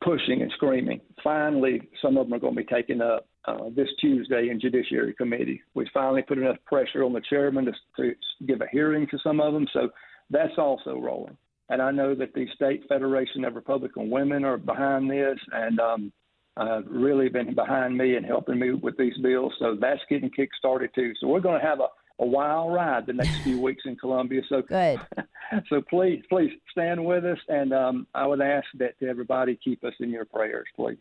pushing 0.02 0.42
and 0.42 0.50
screaming. 0.56 1.00
Finally, 1.22 1.82
some 2.02 2.16
of 2.16 2.26
them 2.26 2.34
are 2.34 2.40
going 2.40 2.56
to 2.56 2.62
be 2.62 2.66
taken 2.66 3.00
up 3.00 3.28
uh, 3.44 3.70
this 3.76 3.88
Tuesday 4.00 4.48
in 4.50 4.60
Judiciary 4.60 5.14
Committee. 5.14 5.62
We 5.74 5.88
finally 5.94 6.22
put 6.22 6.38
enough 6.38 6.56
pressure 6.66 7.04
on 7.04 7.12
the 7.12 7.22
chairman 7.30 7.66
to, 7.66 7.72
to 7.96 8.14
give 8.44 8.60
a 8.60 8.66
hearing 8.72 9.06
to 9.12 9.18
some 9.22 9.40
of 9.40 9.54
them, 9.54 9.68
so 9.72 9.90
that's 10.30 10.58
also 10.58 10.98
rolling. 10.98 11.36
And 11.68 11.80
I 11.80 11.92
know 11.92 12.14
that 12.16 12.34
the 12.34 12.46
State 12.54 12.82
Federation 12.88 13.44
of 13.44 13.54
Republican 13.54 14.10
Women 14.10 14.44
are 14.44 14.56
behind 14.56 15.08
this, 15.10 15.38
and 15.52 15.78
um, 15.78 16.12
uh, 16.56 16.82
really 16.84 17.28
been 17.28 17.54
behind 17.54 17.96
me 17.96 18.16
and 18.16 18.24
helping 18.24 18.58
me 18.58 18.72
with 18.72 18.96
these 18.96 19.16
bills. 19.22 19.52
So 19.58 19.76
that's 19.80 20.00
getting 20.08 20.30
kick 20.30 20.50
started 20.58 20.90
too. 20.94 21.12
So 21.20 21.26
we're 21.26 21.40
going 21.40 21.60
to 21.60 21.66
have 21.66 21.80
a, 21.80 21.88
a 22.18 22.26
wild 22.26 22.72
ride 22.72 23.06
the 23.06 23.12
next 23.12 23.42
few 23.42 23.60
weeks 23.62 23.82
in 23.84 23.96
Columbia. 23.96 24.42
So 24.48 24.62
good. 24.62 25.00
so 25.68 25.82
please, 25.82 26.22
please 26.28 26.50
stand 26.70 27.04
with 27.04 27.24
us, 27.24 27.38
and 27.48 27.72
um, 27.72 28.06
I 28.14 28.26
would 28.26 28.40
ask 28.40 28.66
that 28.78 28.98
to 29.00 29.08
everybody 29.08 29.58
keep 29.62 29.84
us 29.84 29.94
in 30.00 30.10
your 30.10 30.24
prayers, 30.24 30.66
please. 30.74 30.98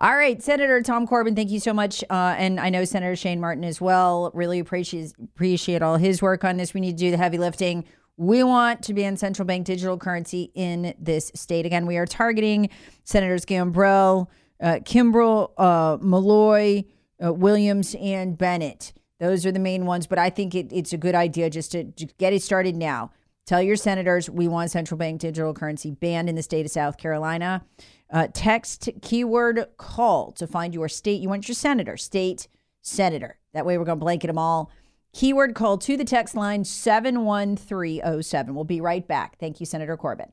All 0.00 0.16
right, 0.16 0.42
Senator 0.42 0.82
Tom 0.82 1.06
Corbin, 1.06 1.36
thank 1.36 1.50
you 1.50 1.60
so 1.60 1.72
much, 1.72 2.02
uh, 2.10 2.34
and 2.36 2.58
I 2.58 2.68
know 2.68 2.84
Senator 2.84 3.14
Shane 3.14 3.38
Martin 3.38 3.62
as 3.62 3.80
well. 3.80 4.32
Really 4.34 4.58
appreciate 4.58 5.14
appreciate 5.22 5.82
all 5.82 5.96
his 5.96 6.20
work 6.20 6.42
on 6.42 6.56
this. 6.56 6.74
We 6.74 6.80
need 6.80 6.98
to 6.98 7.04
do 7.04 7.10
the 7.12 7.16
heavy 7.16 7.38
lifting. 7.38 7.84
We 8.16 8.42
want 8.42 8.82
to 8.82 8.94
ban 8.94 9.16
central 9.16 9.46
bank 9.46 9.66
digital 9.66 9.96
currency 9.96 10.50
in 10.54 10.94
this 10.98 11.30
state. 11.34 11.64
Again, 11.64 11.86
we 11.86 11.96
are 11.96 12.06
targeting 12.06 12.70
Senators 13.04 13.44
Gambrell, 13.44 14.26
uh, 14.62 14.78
Kimbrell, 14.84 15.50
uh, 15.58 15.98
Malloy, 16.00 16.84
uh, 17.22 17.32
Williams, 17.32 17.94
and 18.00 18.38
Bennett. 18.38 18.92
Those 19.20 19.44
are 19.44 19.52
the 19.52 19.58
main 19.58 19.84
ones, 19.86 20.06
but 20.06 20.18
I 20.18 20.30
think 20.30 20.54
it, 20.54 20.72
it's 20.72 20.92
a 20.92 20.96
good 20.96 21.14
idea 21.14 21.50
just 21.50 21.72
to, 21.72 21.84
to 21.84 22.06
get 22.18 22.32
it 22.32 22.42
started 22.42 22.76
now. 22.76 23.10
Tell 23.44 23.60
your 23.60 23.76
senators 23.76 24.30
we 24.30 24.46
want 24.46 24.70
central 24.70 24.96
bank 24.96 25.20
digital 25.20 25.52
currency 25.52 25.90
banned 25.90 26.28
in 26.28 26.36
the 26.36 26.42
state 26.42 26.64
of 26.64 26.72
South 26.72 26.96
Carolina. 26.96 27.64
Uh, 28.10 28.28
text 28.32 28.88
keyword 29.00 29.66
call 29.78 30.30
to 30.32 30.46
find 30.46 30.72
your 30.74 30.88
state. 30.88 31.20
You 31.20 31.28
want 31.28 31.48
your 31.48 31.54
senator, 31.54 31.96
state 31.96 32.46
senator. 32.82 33.38
That 33.52 33.66
way 33.66 33.78
we're 33.78 33.84
going 33.84 33.98
to 33.98 34.04
blanket 34.04 34.28
them 34.28 34.38
all. 34.38 34.70
Keyword 35.12 35.54
call 35.54 35.76
to 35.78 35.96
the 35.96 36.04
text 36.04 36.34
line 36.34 36.64
71307. 36.64 38.54
We'll 38.54 38.64
be 38.64 38.80
right 38.80 39.06
back. 39.06 39.38
Thank 39.38 39.60
you, 39.60 39.66
Senator 39.66 39.96
Corbett. 39.96 40.32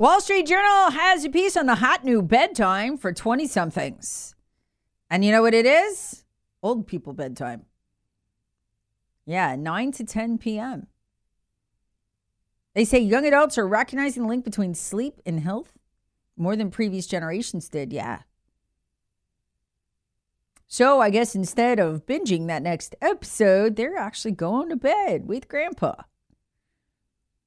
Wall 0.00 0.18
Street 0.18 0.46
Journal 0.46 0.92
has 0.92 1.26
a 1.26 1.28
piece 1.28 1.58
on 1.58 1.66
the 1.66 1.74
hot 1.74 2.04
new 2.04 2.22
bedtime 2.22 2.96
for 2.96 3.12
20 3.12 3.46
somethings. 3.46 4.34
And 5.10 5.22
you 5.22 5.30
know 5.30 5.42
what 5.42 5.52
it 5.52 5.66
is? 5.66 6.24
Old 6.62 6.86
people 6.86 7.12
bedtime. 7.12 7.66
Yeah, 9.26 9.56
9 9.56 9.92
to 9.92 10.04
10 10.04 10.38
p.m. 10.38 10.86
They 12.74 12.86
say 12.86 12.98
young 12.98 13.26
adults 13.26 13.58
are 13.58 13.68
recognizing 13.68 14.22
the 14.22 14.28
link 14.30 14.42
between 14.42 14.72
sleep 14.72 15.20
and 15.26 15.40
health 15.40 15.74
more 16.34 16.56
than 16.56 16.70
previous 16.70 17.06
generations 17.06 17.68
did. 17.68 17.92
Yeah. 17.92 18.20
So 20.66 21.02
I 21.02 21.10
guess 21.10 21.34
instead 21.34 21.78
of 21.78 22.06
binging 22.06 22.46
that 22.46 22.62
next 22.62 22.96
episode, 23.02 23.76
they're 23.76 23.98
actually 23.98 24.32
going 24.32 24.70
to 24.70 24.76
bed 24.76 25.28
with 25.28 25.46
grandpa. 25.46 25.92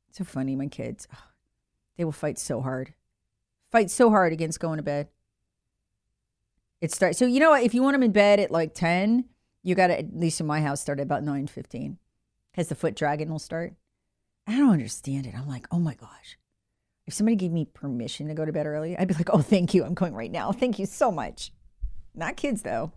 It's 0.09 0.19
So 0.19 0.23
funny, 0.23 0.55
my 0.55 0.67
kids. 0.67 1.07
They 1.97 2.03
will 2.03 2.11
fight 2.11 2.39
so 2.39 2.61
hard. 2.61 2.93
Fight 3.71 3.89
so 3.89 4.09
hard 4.09 4.33
against 4.33 4.59
going 4.59 4.77
to 4.77 4.83
bed. 4.83 5.09
It 6.81 6.91
starts 6.91 7.17
so 7.17 7.25
you 7.25 7.39
know 7.39 7.51
what, 7.51 7.63
if 7.63 7.73
you 7.73 7.81
want 7.81 7.93
them 7.93 8.03
in 8.03 8.11
bed 8.11 8.39
at 8.39 8.51
like 8.51 8.73
10, 8.73 9.25
you 9.63 9.73
gotta 9.73 9.97
at 9.97 10.15
least 10.15 10.41
in 10.41 10.45
my 10.45 10.61
house 10.61 10.81
start 10.81 10.99
at 10.99 11.03
about 11.03 11.23
9 11.23 11.47
15. 11.47 11.97
Because 12.51 12.67
the 12.67 12.75
foot 12.75 12.95
dragging 12.95 13.29
will 13.29 13.39
start. 13.39 13.73
I 14.45 14.57
don't 14.57 14.71
understand 14.71 15.25
it. 15.25 15.33
I'm 15.35 15.47
like, 15.47 15.65
oh 15.71 15.79
my 15.79 15.95
gosh. 15.95 16.37
If 17.05 17.13
somebody 17.13 17.35
gave 17.35 17.51
me 17.51 17.65
permission 17.65 18.27
to 18.27 18.33
go 18.33 18.45
to 18.45 18.51
bed 18.51 18.65
early, 18.65 18.97
I'd 18.97 19.07
be 19.07 19.13
like, 19.13 19.29
oh, 19.31 19.41
thank 19.41 19.73
you. 19.73 19.83
I'm 19.83 19.93
going 19.93 20.13
right 20.13 20.31
now. 20.31 20.51
Thank 20.51 20.79
you 20.79 20.85
so 20.85 21.11
much. 21.11 21.51
Not 22.15 22.37
kids, 22.37 22.61
though. 22.61 22.91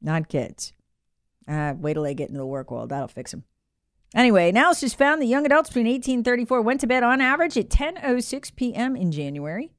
Not 0.00 0.28
kids. 0.28 0.72
Uh, 1.48 1.74
wait 1.76 1.94
till 1.94 2.02
they 2.02 2.14
get 2.14 2.28
into 2.28 2.38
the 2.38 2.46
work 2.46 2.70
world. 2.70 2.90
That'll 2.90 3.08
fix 3.08 3.30
them. 3.30 3.44
Anyway, 4.16 4.48
analysis 4.48 4.94
found 4.94 5.20
that 5.20 5.26
young 5.26 5.44
adults 5.44 5.68
between 5.68 5.86
18 5.86 6.20
and 6.20 6.24
34 6.24 6.62
went 6.62 6.80
to 6.80 6.86
bed 6.86 7.02
on 7.02 7.20
average 7.20 7.58
at 7.58 7.68
10.06 7.68 8.56
p.m. 8.56 8.96
in 8.96 9.12
January, 9.12 9.70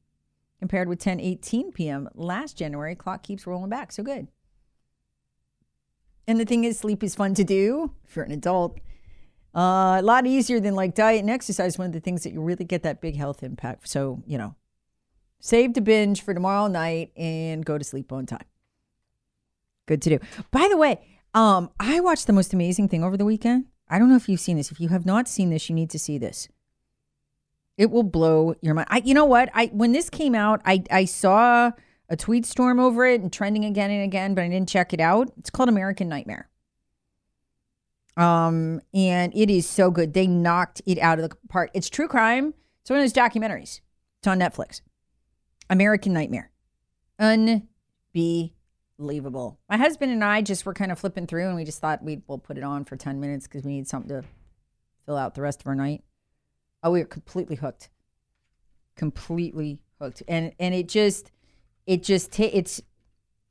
compared 0.59 0.87
with 0.87 0.99
10.18 0.99 1.73
p.m. 1.73 2.07
last 2.13 2.55
January. 2.55 2.93
Clock 2.93 3.23
keeps 3.23 3.47
rolling 3.47 3.71
back. 3.71 3.91
So 3.91 4.03
good. 4.03 4.27
And 6.27 6.39
the 6.39 6.45
thing 6.45 6.65
is, 6.65 6.77
sleep 6.77 7.03
is 7.03 7.15
fun 7.15 7.33
to 7.33 7.43
do 7.43 7.93
if 8.07 8.15
you're 8.15 8.25
an 8.25 8.31
adult. 8.31 8.77
Uh, 9.55 9.97
a 9.99 10.03
lot 10.03 10.27
easier 10.27 10.59
than 10.59 10.75
like 10.75 10.93
diet 10.93 11.21
and 11.21 11.31
exercise. 11.31 11.79
One 11.79 11.87
of 11.87 11.93
the 11.93 11.99
things 11.99 12.21
that 12.21 12.31
you 12.31 12.39
really 12.39 12.65
get 12.65 12.83
that 12.83 13.01
big 13.01 13.15
health 13.15 13.41
impact. 13.41 13.89
So, 13.89 14.21
you 14.27 14.37
know, 14.37 14.53
save 15.39 15.73
to 15.73 15.81
binge 15.81 16.21
for 16.21 16.35
tomorrow 16.35 16.67
night 16.67 17.11
and 17.17 17.65
go 17.65 17.79
to 17.79 17.83
sleep 17.83 18.11
on 18.11 18.27
time. 18.27 18.45
Good 19.87 20.03
to 20.03 20.09
do. 20.11 20.19
By 20.51 20.67
the 20.69 20.77
way, 20.77 20.99
um, 21.33 21.71
I 21.79 22.01
watched 22.01 22.27
the 22.27 22.33
most 22.33 22.53
amazing 22.53 22.89
thing 22.89 23.03
over 23.03 23.17
the 23.17 23.25
weekend. 23.25 23.65
I 23.89 23.99
don't 23.99 24.09
know 24.09 24.15
if 24.15 24.27
you've 24.27 24.39
seen 24.39 24.57
this. 24.57 24.71
If 24.71 24.79
you 24.79 24.89
have 24.89 25.05
not 25.05 25.27
seen 25.27 25.49
this, 25.49 25.69
you 25.69 25.75
need 25.75 25.89
to 25.91 25.99
see 25.99 26.17
this. 26.17 26.49
It 27.77 27.91
will 27.91 28.03
blow 28.03 28.55
your 28.61 28.73
mind. 28.73 28.87
I, 28.89 28.99
you 28.99 29.13
know 29.13 29.25
what? 29.25 29.49
I 29.53 29.67
when 29.67 29.91
this 29.91 30.09
came 30.09 30.35
out, 30.35 30.61
I 30.65 30.83
I 30.89 31.05
saw 31.05 31.71
a 32.09 32.17
tweet 32.17 32.45
storm 32.45 32.79
over 32.79 33.05
it 33.05 33.21
and 33.21 33.31
trending 33.31 33.65
again 33.65 33.91
and 33.91 34.03
again, 34.03 34.33
but 34.33 34.43
I 34.43 34.49
didn't 34.49 34.69
check 34.69 34.93
it 34.93 34.99
out. 34.99 35.31
It's 35.37 35.49
called 35.49 35.69
American 35.69 36.09
Nightmare. 36.09 36.49
Um, 38.15 38.81
and 38.93 39.31
it 39.35 39.51
is 39.51 39.67
so 39.67 39.91
good. 39.91 40.13
They 40.13 40.25
knocked 40.25 40.81
it 40.87 40.97
out 40.97 41.19
of 41.19 41.29
the 41.29 41.35
park. 41.49 41.69
It's 41.73 41.89
true 41.89 42.07
crime. 42.07 42.53
It's 42.81 42.89
one 42.89 42.99
of 42.99 43.03
those 43.03 43.13
documentaries. 43.13 43.81
It's 44.19 44.27
on 44.27 44.39
Netflix. 44.39 44.81
American 45.69 46.13
Nightmare. 46.13 46.49
Unbelievable. 47.19 48.56
My 49.69 49.77
husband 49.77 50.11
and 50.11 50.23
I 50.23 50.41
just 50.41 50.65
were 50.65 50.73
kind 50.73 50.91
of 50.91 50.99
flipping 50.99 51.27
through 51.27 51.47
and 51.47 51.55
we 51.55 51.63
just 51.63 51.79
thought 51.79 52.03
we'd 52.03 52.23
we'll 52.27 52.37
put 52.37 52.57
it 52.57 52.63
on 52.63 52.85
for 52.85 52.95
10 52.95 53.19
minutes 53.19 53.47
because 53.47 53.63
we 53.63 53.73
need 53.73 53.87
something 53.87 54.21
to 54.21 54.27
fill 55.05 55.17
out 55.17 55.35
the 55.35 55.41
rest 55.41 55.61
of 55.61 55.67
our 55.67 55.75
night. 55.75 56.03
Oh, 56.83 56.91
we 56.91 56.99
were 56.99 57.05
completely 57.05 57.55
hooked. 57.55 57.89
Completely 58.95 59.81
hooked. 59.99 60.23
And 60.27 60.53
and 60.59 60.73
it 60.73 60.87
just 60.87 61.31
it 61.85 62.03
just 62.03 62.31
ta- 62.31 62.49
it's. 62.51 62.81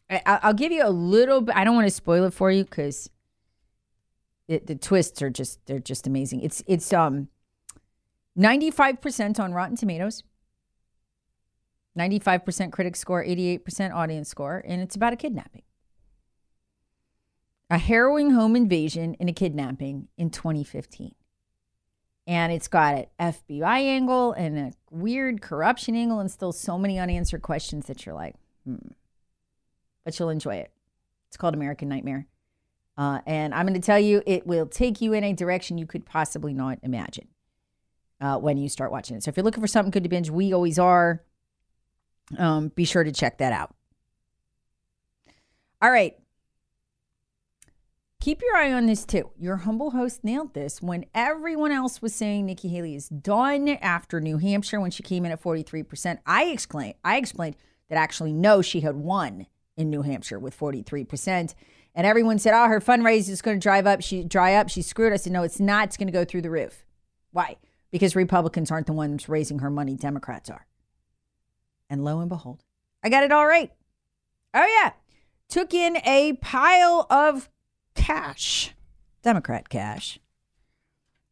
I, 0.09 0.23
I'll 0.43 0.55
give 0.55 0.71
you 0.71 0.87
a 0.87 0.91
little 0.91 1.41
bit. 1.41 1.57
I 1.57 1.65
don't 1.65 1.75
want 1.75 1.87
to 1.89 1.95
spoil 1.95 2.25
it 2.25 2.35
for 2.35 2.51
you 2.51 2.65
because 2.65 3.11
the 4.49 4.77
twists 4.77 5.21
are 5.23 5.31
just 5.31 5.65
they're 5.67 5.81
just 5.81 6.07
amazing. 6.07 6.43
It's 6.43 6.63
it's 6.67 6.93
um 6.93 7.29
ninety 8.37 8.71
five 8.71 9.01
percent 9.01 9.41
on 9.41 9.53
Rotten 9.53 9.77
Tomatoes. 9.77 10.23
95% 11.97 12.73
critic 12.73 12.97
score, 12.97 13.25
88% 13.25 13.95
audience 13.95 14.29
score, 14.29 14.63
and 14.67 14.83
it's 14.83 14.97
about 14.97 15.13
a 15.13 15.17
kidnapping. 15.17 15.63
A 17.69 17.79
harrowing 17.79 18.31
home 18.31 18.55
invasion 18.55 19.17
and 19.19 19.29
a 19.29 19.33
kidnapping 19.33 20.09
in 20.17 20.31
2015 20.31 21.15
and 22.27 22.53
it's 22.53 22.69
got 22.69 22.95
an 23.19 23.35
FBI 23.35 23.83
angle 23.83 24.33
and 24.33 24.59
a 24.59 24.73
weird 24.91 25.41
corruption 25.41 25.95
angle, 25.95 26.19
and 26.19 26.31
still 26.31 26.53
so 26.53 26.77
many 26.77 26.99
unanswered 26.99 27.43
questions 27.43 27.87
that 27.87 28.05
you're 28.05 28.15
like, 28.15 28.35
hmm. 28.65 28.77
But 30.05 30.19
you'll 30.19 30.31
enjoy 30.31 30.57
it. 30.57 30.71
It's 31.29 31.37
called 31.37 31.55
American 31.55 31.89
Nightmare. 31.89 32.27
Uh, 32.97 33.21
and 33.27 33.53
I'm 33.55 33.67
going 33.67 33.81
to 33.81 33.85
tell 33.85 33.99
you, 33.99 34.23
it 34.25 34.47
will 34.47 34.67
take 34.67 35.01
you 35.01 35.13
in 35.13 35.25
a 35.25 35.33
direction 35.33 35.79
you 35.79 35.87
could 35.87 36.07
possibly 36.07 36.55
not 36.55 36.79
imagine 36.83 37.29
uh, 38.21 38.39
when 38.39 38.57
you 38.57 38.69
start 38.69 38.93
watching 38.93 39.17
it. 39.17 39.25
So 39.25 39.29
if 39.29 39.37
you're 39.37 39.45
looking 39.45 39.61
for 39.61 39.67
something 39.67 39.91
good 39.91 40.05
to 40.05 40.09
binge, 40.09 40.31
we 40.31 40.53
always 40.53 40.79
are. 40.79 41.23
Um, 42.39 42.69
be 42.69 42.85
sure 42.85 43.05
to 43.05 43.13
check 43.13 43.39
that 43.39 43.53
out. 43.53 43.75
All 45.81 45.91
right. 45.91 46.17
Keep 48.21 48.43
your 48.43 48.57
eye 48.57 48.73
on 48.73 48.87
this 48.87 49.05
too. 49.05 49.31
Your 49.39 49.59
humble 49.59 49.93
host 49.93 50.25
nailed 50.25 50.53
this 50.55 50.83
when 50.83 51.05
everyone 51.15 51.71
else 51.71 52.03
was 52.03 52.15
saying 52.15 52.47
Nikki 52.47 52.69
Haley 52.69 52.97
is 52.97 53.09
done 53.09 53.69
after 53.69 54.21
New 54.21 54.39
Hampshire 54.39 54.81
when 54.81 54.91
she 54.91 55.05
came 55.05 55.25
in 55.25 55.31
at 55.31 55.41
43%. 55.41 56.19
I 56.27 56.47
explained 56.47 56.95
I 57.05 57.19
explained 57.19 57.57
that 57.89 57.97
actually 57.99 58.33
no, 58.33 58.63
she 58.63 58.81
had 58.81 58.97
won 58.97 59.47
in 59.77 59.91
New 59.91 60.03
Hampshire 60.03 60.41
with 60.41 60.59
43%. 60.59 61.55
And 61.95 62.07
everyone 62.07 62.39
said, 62.39 62.53
"Oh, 62.53 62.67
her 62.67 62.81
fundraising 62.81 63.31
is 63.31 63.43
going 63.43 63.59
to 63.59 63.63
drive 63.63 63.87
up. 63.87 64.03
She 64.03 64.25
dry 64.25 64.55
up. 64.55 64.69
She's 64.69 64.87
screwed." 64.87 65.13
I 65.13 65.17
said, 65.17 65.33
"No, 65.33 65.45
it's 65.45 65.61
not. 65.61 65.89
It's 65.89 65.97
going 65.97 66.09
to 66.09 66.13
go 66.13 66.25
through 66.25 66.43
the 66.43 66.51
roof." 66.51 66.85
Why? 67.33 67.57
Because 67.91 68.15
Republicans 68.15 68.71
aren't 68.71 68.87
the 68.87 68.93
ones 68.93 69.29
raising 69.29 69.61
her 69.61 69.71
money. 69.71 69.95
Democrats 69.95 70.51
are. 70.51 70.67
And 71.89 72.05
lo 72.05 72.21
and 72.21 72.29
behold, 72.29 72.65
I 73.03 73.09
got 73.09 73.25
it 73.25 73.33
all 73.33 73.47
right. 73.47 73.73
Oh 74.55 74.67
yeah, 74.83 74.93
took 75.49 75.75
in 75.75 75.99
a 76.05 76.35
pile 76.35 77.07
of 77.11 77.49
cash, 77.95 78.75
Democrat 79.23 79.69
cash. 79.69 80.19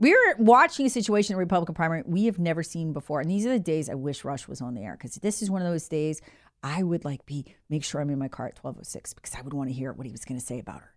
We're 0.00 0.37
watching 0.38 0.87
a 0.87 0.90
situation 0.90 1.32
in 1.32 1.37
the 1.37 1.44
Republican 1.44 1.75
primary 1.75 2.02
we 2.04 2.26
have 2.26 2.38
never 2.38 2.62
seen 2.62 2.92
before. 2.92 3.20
And 3.20 3.30
these 3.30 3.46
are 3.46 3.50
the 3.50 3.58
days 3.58 3.88
I 3.88 3.94
wish 3.94 4.25
Rush 4.25 4.49
was 4.49 4.61
on 4.61 4.75
the 4.75 4.82
air 4.82 4.99
because 4.99 5.14
this 5.16 5.40
is 5.40 5.50
one 5.50 5.62
of 5.62 5.68
those 5.68 5.88
days 5.88 6.20
I 6.62 6.82
would 6.82 7.04
like 7.04 7.25
be 7.26 7.44
make 7.68 7.84
sure 7.84 8.00
I'm 8.00 8.11
in 8.11 8.18
my 8.18 8.28
car 8.28 8.46
at 8.46 8.58
1206 8.58 9.14
because 9.14 9.34
I 9.34 9.42
would 9.42 9.52
want 9.52 9.70
to 9.70 9.75
hear 9.75 9.92
what 9.92 10.06
he 10.06 10.12
was 10.12 10.25
going 10.25 10.38
to 10.38 10.44
say 10.44 10.58
about 10.58 10.80
her. 10.80 10.94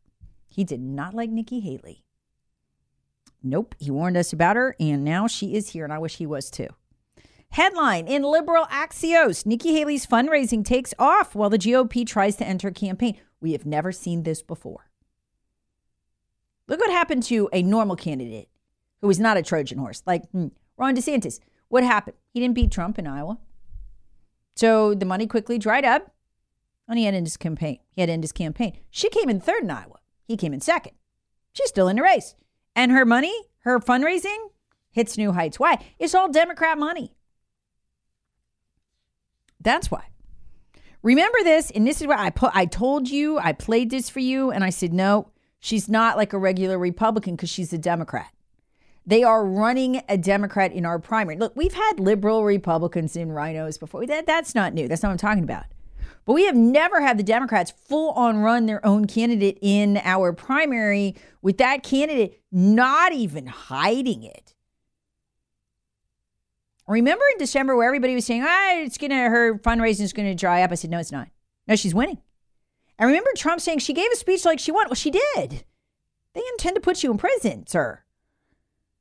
He 0.47 0.63
did 0.63 0.81
not 0.81 1.13
like 1.13 1.29
Nikki 1.29 1.59
Haley. 1.59 2.03
Nope, 3.43 3.75
he 3.79 3.91
warned 3.91 4.17
us 4.17 4.33
about 4.33 4.55
her, 4.55 4.75
and 4.79 5.03
now 5.03 5.27
she 5.27 5.55
is 5.55 5.69
here, 5.69 5.83
and 5.83 5.93
I 5.93 5.99
wish 5.99 6.17
he 6.17 6.25
was 6.25 6.49
too. 6.49 6.69
Headline 7.57 8.07
in 8.07 8.21
liberal 8.21 8.65
Axios 8.65 9.43
Nikki 9.43 9.73
Haley's 9.73 10.05
fundraising 10.05 10.63
takes 10.63 10.93
off 10.99 11.33
while 11.33 11.49
the 11.49 11.57
GOP 11.57 12.05
tries 12.05 12.35
to 12.35 12.45
enter 12.45 12.69
campaign. 12.69 13.17
We 13.41 13.53
have 13.53 13.65
never 13.65 13.91
seen 13.91 14.21
this 14.21 14.43
before. 14.43 14.91
Look 16.67 16.79
what 16.79 16.91
happened 16.91 17.23
to 17.23 17.49
a 17.51 17.63
normal 17.63 17.95
candidate 17.95 18.47
who 19.01 19.07
was 19.07 19.19
not 19.19 19.37
a 19.37 19.41
Trojan 19.41 19.79
horse, 19.79 20.03
like 20.05 20.29
hmm, 20.29 20.49
Ron 20.77 20.95
DeSantis. 20.95 21.39
What 21.67 21.83
happened? 21.83 22.15
He 22.31 22.39
didn't 22.39 22.53
beat 22.53 22.69
Trump 22.69 22.99
in 22.99 23.07
Iowa. 23.07 23.39
So 24.55 24.93
the 24.93 25.05
money 25.07 25.25
quickly 25.25 25.57
dried 25.57 25.83
up 25.83 26.13
and 26.87 26.99
he 26.99 27.05
had 27.05 27.15
in 27.15 27.25
his 27.25 27.37
campaign. 27.37 27.79
He 27.89 28.01
had 28.01 28.09
in 28.11 28.21
his 28.21 28.33
campaign. 28.33 28.77
She 28.91 29.09
came 29.09 29.29
in 29.29 29.39
third 29.39 29.63
in 29.63 29.71
Iowa. 29.71 29.97
He 30.27 30.37
came 30.37 30.53
in 30.53 30.61
second. 30.61 30.93
She's 31.53 31.69
still 31.69 31.87
in 31.87 31.95
the 31.95 32.03
race. 32.03 32.35
And 32.75 32.91
her 32.91 33.03
money, 33.03 33.33
her 33.61 33.79
fundraising 33.79 34.49
hits 34.91 35.17
new 35.17 35.31
heights. 35.31 35.59
Why? 35.59 35.83
It's 35.97 36.13
all 36.13 36.29
Democrat 36.29 36.77
money. 36.77 37.16
That's 39.61 39.89
why. 39.91 40.05
Remember 41.03 41.37
this, 41.43 41.71
and 41.71 41.87
this 41.87 42.01
is 42.01 42.07
what 42.07 42.19
I 42.19 42.29
put 42.29 42.51
I 42.55 42.65
told 42.65 43.09
you, 43.09 43.37
I 43.39 43.53
played 43.53 43.89
this 43.91 44.09
for 44.09 44.19
you, 44.19 44.51
and 44.51 44.63
I 44.63 44.69
said, 44.69 44.93
no, 44.93 45.31
She's 45.59 45.89
not 45.89 46.17
like 46.17 46.33
a 46.33 46.37
regular 46.37 46.77
Republican 46.77 47.35
because 47.35 47.49
she's 47.49 47.73
a 47.73 47.77
Democrat. 47.77 48.31
They 49.05 49.23
are 49.23 49.45
running 49.45 50.01
a 50.09 50.17
Democrat 50.17 50.73
in 50.73 50.85
our 50.85 50.99
primary. 50.99 51.37
Look, 51.37 51.55
we've 51.55 51.73
had 51.73 51.99
liberal 51.99 52.43
Republicans 52.43 53.15
in 53.15 53.31
rhinos 53.31 53.77
before. 53.77 54.05
That, 54.05 54.25
that's 54.25 54.53
not 54.53 54.73
new. 54.73 54.87
That's 54.87 55.01
not 55.01 55.09
what 55.09 55.13
I'm 55.13 55.17
talking 55.17 55.43
about. 55.43 55.65
But 56.25 56.33
we 56.33 56.45
have 56.45 56.55
never 56.55 56.99
had 56.99 57.17
the 57.17 57.23
Democrats 57.23 57.71
full 57.71 58.11
on 58.11 58.37
run 58.37 58.65
their 58.65 58.85
own 58.85 59.07
candidate 59.07 59.57
in 59.61 59.97
our 60.03 60.33
primary 60.33 61.15
with 61.41 61.57
that 61.57 61.83
candidate 61.83 62.41
not 62.51 63.13
even 63.13 63.47
hiding 63.47 64.23
it. 64.23 64.53
Remember 66.87 67.25
in 67.33 67.37
December 67.37 67.75
where 67.75 67.87
everybody 67.87 68.15
was 68.15 68.25
saying, 68.25 68.43
ah, 68.45 68.77
it's 68.77 68.97
gonna 68.97 69.29
her 69.29 69.55
fundraising 69.59 70.01
is 70.01 70.13
gonna 70.13 70.35
dry 70.35 70.61
up. 70.61 70.71
I 70.71 70.75
said, 70.75 70.89
no, 70.89 70.99
it's 70.99 71.11
not. 71.11 71.27
No, 71.67 71.75
she's 71.75 71.93
winning. 71.93 72.19
I 72.99 73.05
remember 73.05 73.29
Trump 73.35 73.61
saying 73.61 73.79
she 73.79 73.93
gave 73.93 74.11
a 74.11 74.15
speech 74.15 74.45
like 74.45 74.59
she 74.59 74.71
won. 74.71 74.87
Well, 74.87 74.95
she 74.95 75.11
did. 75.11 75.65
They 76.33 76.41
intend 76.53 76.75
to 76.75 76.81
put 76.81 77.03
you 77.03 77.11
in 77.11 77.17
prison, 77.17 77.67
sir. 77.67 78.03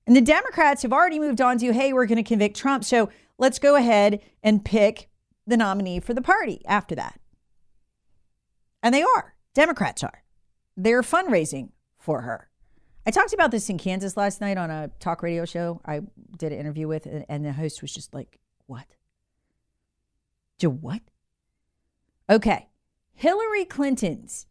And 0.06 0.14
the 0.14 0.20
Democrats 0.20 0.82
have 0.82 0.92
already 0.92 1.18
moved 1.18 1.40
on 1.40 1.58
to, 1.58 1.72
hey, 1.72 1.92
we're 1.92 2.06
going 2.06 2.22
to 2.22 2.22
convict 2.22 2.56
Trump. 2.56 2.84
So 2.84 3.10
let's 3.38 3.58
go 3.58 3.74
ahead 3.74 4.20
and 4.42 4.64
pick 4.64 5.08
the 5.46 5.56
nominee 5.56 6.00
for 6.00 6.14
the 6.14 6.22
party 6.22 6.62
after 6.66 6.94
that. 6.94 7.20
And 8.82 8.94
they 8.94 9.02
are. 9.02 9.34
Democrats 9.54 10.04
are. 10.04 10.22
They're 10.76 11.02
fundraising 11.02 11.70
for 11.98 12.22
her. 12.22 12.48
I 13.06 13.12
talked 13.12 13.32
about 13.32 13.52
this 13.52 13.70
in 13.70 13.78
Kansas 13.78 14.16
last 14.16 14.40
night 14.40 14.58
on 14.58 14.68
a 14.68 14.90
talk 14.98 15.22
radio 15.22 15.44
show 15.44 15.80
I 15.84 16.00
did 16.36 16.52
an 16.52 16.58
interview 16.58 16.88
with, 16.88 17.06
and 17.28 17.44
the 17.44 17.52
host 17.52 17.80
was 17.80 17.94
just 17.94 18.12
like, 18.12 18.40
what? 18.66 18.86
To 20.58 20.68
what? 20.68 21.02
Okay. 22.28 22.68
Hillary 23.14 23.64
Clinton's 23.64 24.46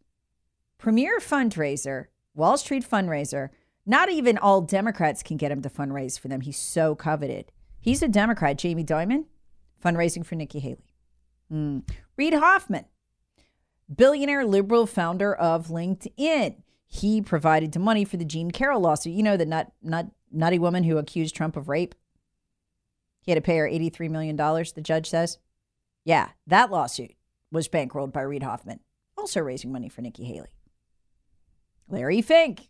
premier 0.77 1.19
fundraiser, 1.19 2.05
Wall 2.33 2.57
Street 2.57 2.89
fundraiser, 2.89 3.49
not 3.85 4.09
even 4.09 4.37
all 4.37 4.61
Democrats 4.61 5.21
can 5.21 5.37
get 5.37 5.51
him 5.51 5.61
to 5.61 5.69
fundraise 5.69 6.17
for 6.17 6.29
them. 6.29 6.41
He's 6.41 6.57
so 6.57 6.95
coveted. 6.95 7.51
He's 7.79 8.01
a 8.01 8.07
Democrat, 8.07 8.57
Jamie 8.57 8.83
Dimon, 8.83 9.25
fundraising 9.83 10.25
for 10.25 10.35
Nikki 10.35 10.59
Haley. 10.59 10.93
Mm. 11.51 11.87
Reid 12.17 12.33
Hoffman, 12.33 12.85
billionaire 13.93 14.45
liberal 14.45 14.87
founder 14.87 15.35
of 15.35 15.67
LinkedIn. 15.67 16.63
He 16.87 17.21
provided 17.21 17.71
the 17.71 17.79
money 17.79 18.05
for 18.05 18.17
the 18.17 18.25
Jean 18.25 18.51
Carroll 18.51 18.81
lawsuit. 18.81 19.13
You 19.13 19.23
know, 19.23 19.37
the 19.37 19.45
nut, 19.45 19.71
nut, 19.81 20.07
nutty 20.31 20.59
woman 20.59 20.83
who 20.83 20.97
accused 20.97 21.35
Trump 21.35 21.57
of 21.57 21.67
rape? 21.67 21.95
He 23.21 23.31
had 23.31 23.37
to 23.37 23.41
pay 23.41 23.57
her 23.57 23.67
$83 23.67 24.09
million, 24.09 24.35
the 24.35 24.81
judge 24.81 25.09
says. 25.09 25.39
Yeah, 26.03 26.29
that 26.45 26.69
lawsuit 26.69 27.13
was 27.51 27.67
bankrolled 27.67 28.13
by 28.13 28.21
Reid 28.21 28.43
Hoffman, 28.43 28.81
also 29.17 29.39
raising 29.41 29.71
money 29.71 29.89
for 29.89 30.01
Nikki 30.01 30.25
Haley. 30.25 30.53
Larry 31.89 32.21
Fink, 32.21 32.69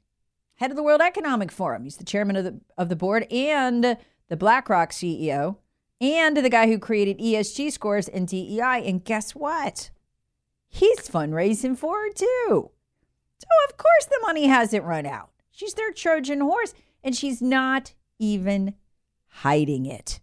head 0.56 0.72
of 0.72 0.78
the 0.78 0.84
World 0.84 1.02
Economic 1.02 1.52
Forum. 1.52 1.84
He's 1.84 1.98
the 1.98 2.06
chairman 2.06 2.38
of 2.38 2.46
the, 2.46 2.60
of 2.78 2.88
the 2.90 2.96
board 2.96 3.28
and 3.32 3.98
the 4.30 4.38
BlackRock 4.38 4.92
CEO 4.92 5.58
and 6.02 6.38
the 6.38 6.50
guy 6.50 6.68
who 6.68 6.80
created 6.80 7.20
ESG 7.20 7.72
scores 7.72 8.08
and 8.08 8.28
DEI. 8.28 8.84
And 8.86 9.04
guess 9.04 9.36
what? 9.36 9.92
He's 10.68 11.10
fundraising 11.10 11.78
for 11.78 11.98
her 11.98 12.12
too. 12.12 12.72
So, 13.40 13.48
of 13.70 13.78
course, 13.78 14.06
the 14.06 14.20
money 14.24 14.48
hasn't 14.48 14.84
run 14.84 15.06
out. 15.06 15.30
She's 15.52 15.74
their 15.74 15.92
Trojan 15.92 16.42
horse, 16.42 16.74
and 17.04 17.16
she's 17.16 17.42
not 17.42 17.94
even 18.20 18.76
hiding 19.28 19.86
it. 19.86 20.20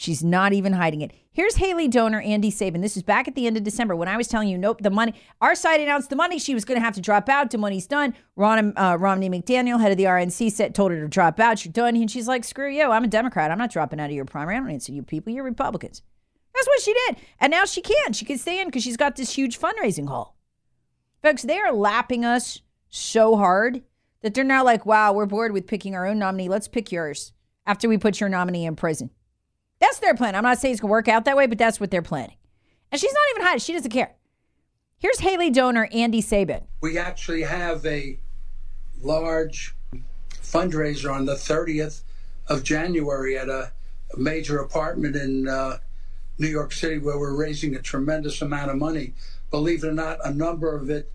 She's 0.00 0.24
not 0.24 0.54
even 0.54 0.72
hiding 0.72 1.02
it. 1.02 1.12
Here's 1.30 1.56
Haley 1.56 1.86
donor 1.86 2.22
Andy 2.22 2.50
Sabin. 2.50 2.80
This 2.80 2.96
is 2.96 3.02
back 3.02 3.28
at 3.28 3.34
the 3.34 3.46
end 3.46 3.58
of 3.58 3.64
December 3.64 3.94
when 3.94 4.08
I 4.08 4.16
was 4.16 4.28
telling 4.28 4.48
you, 4.48 4.56
nope, 4.56 4.80
the 4.80 4.88
money. 4.88 5.12
Our 5.42 5.54
side 5.54 5.78
announced 5.78 6.08
the 6.08 6.16
money. 6.16 6.38
She 6.38 6.54
was 6.54 6.64
going 6.64 6.80
to 6.80 6.84
have 6.84 6.94
to 6.94 7.02
drop 7.02 7.28
out. 7.28 7.50
The 7.50 7.58
money's 7.58 7.86
done. 7.86 8.14
Ron, 8.34 8.72
uh, 8.78 8.96
Romney 8.98 9.28
McDaniel, 9.28 9.78
head 9.78 9.92
of 9.92 9.98
the 9.98 10.04
RNC, 10.04 10.52
said, 10.52 10.74
told 10.74 10.90
her 10.90 11.00
to 11.00 11.06
drop 11.06 11.38
out. 11.38 11.58
She's 11.58 11.72
done. 11.72 11.96
And 11.96 12.10
she's 12.10 12.26
like, 12.26 12.44
screw 12.44 12.70
you. 12.70 12.90
I'm 12.90 13.04
a 13.04 13.08
Democrat. 13.08 13.50
I'm 13.50 13.58
not 13.58 13.70
dropping 13.70 14.00
out 14.00 14.08
of 14.08 14.16
your 14.16 14.24
primary. 14.24 14.56
I 14.56 14.60
don't 14.60 14.70
answer 14.70 14.90
you 14.90 15.02
people. 15.02 15.34
You're 15.34 15.44
Republicans. 15.44 16.00
That's 16.54 16.66
what 16.66 16.80
she 16.80 16.94
did. 16.94 17.16
And 17.38 17.50
now 17.50 17.66
she 17.66 17.82
can. 17.82 18.14
She 18.14 18.24
can 18.24 18.38
stay 18.38 18.58
in 18.58 18.68
because 18.68 18.82
she's 18.82 18.96
got 18.96 19.16
this 19.16 19.32
huge 19.34 19.60
fundraising 19.60 20.08
haul. 20.08 20.34
Folks, 21.22 21.42
they 21.42 21.58
are 21.58 21.72
lapping 21.72 22.24
us 22.24 22.62
so 22.88 23.36
hard 23.36 23.82
that 24.22 24.34
they're 24.34 24.44
now 24.44 24.64
like, 24.64 24.86
wow, 24.86 25.12
we're 25.12 25.26
bored 25.26 25.52
with 25.52 25.66
picking 25.66 25.94
our 25.94 26.06
own 26.06 26.18
nominee. 26.18 26.48
Let's 26.48 26.68
pick 26.68 26.90
yours 26.90 27.32
after 27.66 27.88
we 27.88 27.98
put 27.98 28.20
your 28.20 28.28
nominee 28.28 28.64
in 28.64 28.76
prison. 28.76 29.10
That's 29.80 29.98
their 29.98 30.14
plan. 30.14 30.34
I'm 30.34 30.42
not 30.42 30.58
saying 30.58 30.72
it's 30.72 30.80
going 30.80 30.88
to 30.88 30.92
work 30.92 31.08
out 31.08 31.24
that 31.24 31.36
way, 31.36 31.46
but 31.46 31.58
that's 31.58 31.80
what 31.80 31.90
they're 31.90 32.02
planning. 32.02 32.36
And 32.90 33.00
she's 33.00 33.12
not 33.12 33.22
even 33.30 33.42
hiding. 33.42 33.60
She 33.60 33.72
doesn't 33.72 33.90
care. 33.90 34.14
Here's 34.98 35.20
Haley 35.20 35.50
donor 35.50 35.88
Andy 35.92 36.20
Sabin. 36.20 36.64
We 36.82 36.98
actually 36.98 37.42
have 37.42 37.84
a 37.86 38.18
large 39.00 39.74
fundraiser 40.42 41.12
on 41.12 41.24
the 41.24 41.34
30th 41.34 42.02
of 42.48 42.64
January 42.64 43.38
at 43.38 43.48
a 43.48 43.72
major 44.16 44.58
apartment 44.58 45.16
in 45.16 45.48
uh, 45.48 45.78
New 46.38 46.48
York 46.48 46.72
City, 46.72 46.98
where 46.98 47.18
we're 47.18 47.36
raising 47.36 47.74
a 47.76 47.82
tremendous 47.82 48.42
amount 48.42 48.70
of 48.70 48.76
money. 48.76 49.14
Believe 49.50 49.84
it 49.84 49.88
or 49.88 49.92
not, 49.92 50.18
a 50.24 50.32
number 50.32 50.74
of 50.74 50.90
it 50.90 51.10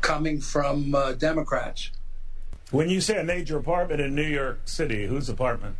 coming 0.00 0.40
from 0.40 0.94
uh, 0.94 1.12
Democrats. 1.12 1.90
When 2.70 2.88
you 2.88 3.00
say 3.00 3.18
a 3.18 3.24
major 3.24 3.58
apartment 3.58 4.00
in 4.00 4.14
New 4.14 4.22
York 4.22 4.60
City, 4.64 5.06
whose 5.06 5.28
apartment? 5.28 5.76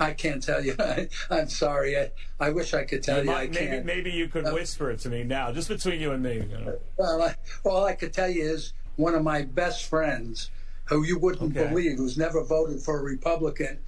I 0.00 0.12
can't 0.12 0.42
tell 0.42 0.64
you. 0.64 0.74
I, 0.78 1.08
am 1.30 1.48
sorry. 1.48 1.98
I, 1.98 2.10
I 2.40 2.50
wish 2.50 2.72
I 2.72 2.84
could 2.84 3.02
tell 3.02 3.18
you. 3.18 3.24
you 3.24 3.30
might, 3.30 3.50
I 3.50 3.52
can't. 3.52 3.84
Maybe, 3.84 3.84
maybe 3.84 4.10
you 4.10 4.28
could 4.28 4.46
uh, 4.46 4.52
whisper 4.52 4.90
it 4.90 5.00
to 5.00 5.10
me 5.10 5.24
now, 5.24 5.52
just 5.52 5.68
between 5.68 6.00
you 6.00 6.12
and 6.12 6.22
me. 6.22 6.36
You 6.36 6.46
know? 6.46 6.78
Well, 6.96 7.22
I, 7.22 7.34
all 7.64 7.84
I 7.84 7.94
could 7.94 8.12
tell 8.12 8.28
you 8.28 8.42
is 8.42 8.72
one 8.96 9.14
of 9.14 9.22
my 9.22 9.42
best 9.42 9.86
friends, 9.86 10.50
who 10.84 11.04
you 11.04 11.18
wouldn't 11.18 11.56
okay. 11.56 11.68
believe, 11.68 11.98
who's 11.98 12.16
never 12.16 12.42
voted 12.44 12.80
for 12.80 12.98
a 12.98 13.02
Republican, 13.02 13.78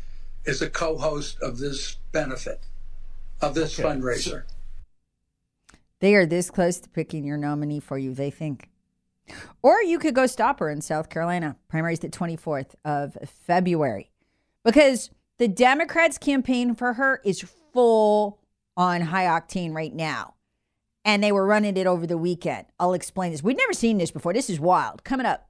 is 0.45 0.63
a 0.63 0.69
co-host 0.69 1.41
of 1.41 1.59
this 1.59 1.97
benefit, 2.13 2.61
of 3.41 3.55
this 3.55 3.79
okay. 3.79 3.89
fundraiser. 3.89 4.45
They 6.01 6.15
are 6.15 6.27
this 6.27 6.51
close 6.51 6.81
to 6.81 6.89
picking 6.89 7.25
your 7.25 7.37
nominee 7.37 7.81
for 7.81 7.99
you, 7.99 8.15
they 8.15 8.31
think. 8.31 8.71
Or 9.63 9.83
you 9.83 9.99
could 9.99 10.15
go 10.15 10.27
stop 10.27 10.59
her 10.61 10.71
in 10.71 10.81
South 10.81 11.09
Carolina. 11.09 11.57
Primaries 11.69 12.01
the 12.01 12.09
24th 12.09 12.75
of 12.85 13.17
February. 13.47 14.11
Because 14.65 15.11
the 15.39 15.49
Democrats' 15.49 16.19
campaign 16.19 16.75
for 16.75 16.95
her 16.95 17.21
is 17.25 17.43
full 17.73 18.41
on 18.77 19.03
high 19.03 19.27
octane 19.27 19.75
right 19.75 19.95
now. 19.95 20.35
And 21.05 21.23
they 21.23 21.33
were 21.33 21.47
running 21.47 21.77
it 21.77 21.87
over 21.87 22.07
the 22.07 22.19
weekend. 22.19 22.67
I'll 22.79 22.95
explain 22.95 23.33
this. 23.33 23.43
We've 23.43 23.57
never 23.57 23.73
seen 23.73 23.99
this 23.99 24.11
before. 24.11 24.33
This 24.33 24.51
is 24.51 24.61
wild. 24.61 25.05
Coming 25.05 25.27
up. 25.27 25.50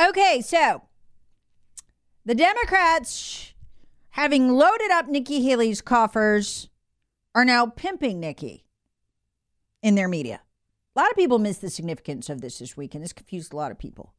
Okay, 0.00 0.40
so 0.40 0.82
the 2.24 2.34
Democrats, 2.34 3.52
having 4.10 4.48
loaded 4.48 4.90
up 4.90 5.08
Nikki 5.08 5.42
Haley's 5.42 5.82
coffers, 5.82 6.70
are 7.34 7.44
now 7.44 7.66
pimping 7.66 8.18
Nikki 8.18 8.64
in 9.82 9.96
their 9.96 10.08
media. 10.08 10.40
A 10.96 11.00
lot 11.00 11.10
of 11.10 11.16
people 11.16 11.38
missed 11.38 11.60
the 11.60 11.68
significance 11.68 12.30
of 12.30 12.40
this 12.40 12.60
this 12.60 12.78
week, 12.78 12.94
and 12.94 13.04
this 13.04 13.12
confused 13.12 13.52
a 13.52 13.56
lot 13.56 13.70
of 13.70 13.78
people. 13.78 14.14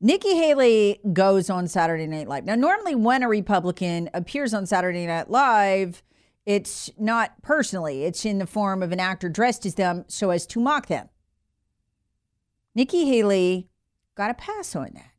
Nikki 0.00 0.36
Haley 0.36 1.00
goes 1.12 1.50
on 1.50 1.66
Saturday 1.66 2.06
Night 2.06 2.28
Live. 2.28 2.44
Now, 2.44 2.54
normally, 2.54 2.94
when 2.94 3.24
a 3.24 3.28
Republican 3.28 4.08
appears 4.14 4.54
on 4.54 4.66
Saturday 4.66 5.06
Night 5.06 5.30
Live, 5.30 6.04
it's 6.46 6.90
not 6.96 7.42
personally, 7.42 8.04
it's 8.04 8.24
in 8.24 8.38
the 8.38 8.46
form 8.46 8.84
of 8.84 8.92
an 8.92 9.00
actor 9.00 9.28
dressed 9.28 9.66
as 9.66 9.74
them 9.74 10.04
so 10.06 10.30
as 10.30 10.46
to 10.46 10.60
mock 10.60 10.86
them. 10.86 11.08
Nikki 12.74 13.06
Haley 13.06 13.68
got 14.14 14.30
a 14.30 14.34
pass 14.34 14.74
on 14.74 14.90
that. 14.94 15.12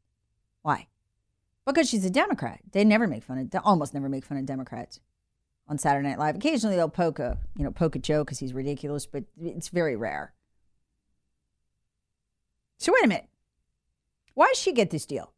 Why? 0.61 0.87
Because 1.65 1.89
she's 1.89 2.05
a 2.05 2.09
Democrat. 2.09 2.59
They 2.71 2.83
never 2.83 3.07
make 3.07 3.23
fun 3.23 3.37
of, 3.37 3.61
almost 3.63 3.93
never 3.93 4.09
make 4.09 4.25
fun 4.25 4.37
of 4.37 4.45
Democrats 4.45 4.99
on 5.67 5.77
Saturday 5.77 6.09
Night 6.09 6.19
Live. 6.19 6.35
Occasionally 6.35 6.75
they'll 6.75 6.89
poke 6.89 7.19
a, 7.19 7.37
you 7.57 7.63
know, 7.63 7.71
poke 7.71 7.95
a 7.95 7.99
joke 7.99 8.27
because 8.27 8.39
he's 8.39 8.53
ridiculous, 8.53 9.05
but 9.05 9.23
it's 9.41 9.69
very 9.69 9.95
rare. 9.95 10.33
So 12.77 12.91
wait 12.93 13.05
a 13.05 13.07
minute. 13.07 13.29
Why 14.33 14.47
does 14.47 14.57
she 14.57 14.73
get 14.73 14.89
this 14.89 15.05
deal? 15.05 15.31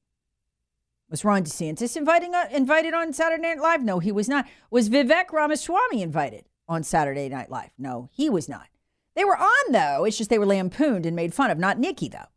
Was 1.10 1.23
Ron 1.23 1.43
DeSantis 1.43 1.95
inviting, 1.95 2.34
uh, 2.34 2.47
invited 2.51 2.93
on 2.93 3.13
Saturday 3.13 3.43
Night 3.43 3.60
Live? 3.60 3.84
No, 3.84 3.99
he 3.99 4.12
was 4.12 4.28
not. 4.28 4.47
Was 4.71 4.89
Vivek 4.89 5.32
Ramaswamy 5.32 6.01
invited 6.01 6.45
on 6.67 6.82
Saturday 6.82 7.30
Night 7.30 7.51
Live? 7.51 7.69
No, 7.78 8.10
he 8.12 8.30
was 8.30 8.49
not. 8.49 8.67
They 9.15 9.25
were 9.25 9.38
on 9.38 9.71
though. 9.71 10.06
It's 10.06 10.17
just 10.17 10.30
they 10.30 10.39
were 10.39 10.45
lampooned 10.45 11.06
and 11.06 11.15
made 11.15 11.34
fun 11.34 11.51
of. 11.51 11.58
Not 11.58 11.80
Nikki 11.80 12.10
though, 12.10 12.28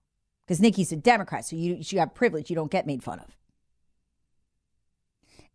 because 0.47 0.61
Nikki's 0.61 0.93
a 0.93 0.97
Democrat, 0.97 1.45
so 1.45 1.57
you 1.57 1.79
you 1.81 1.99
have 1.99 2.15
privilege. 2.15 2.51
You 2.51 2.57
don't 2.57 2.71
get 2.71 2.87
made 2.87 3.03
fun 3.03 3.19
of. 3.19 3.37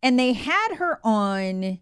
And 0.02 0.20
they 0.20 0.34
had 0.34 0.76
her 0.76 1.00
on 1.04 1.80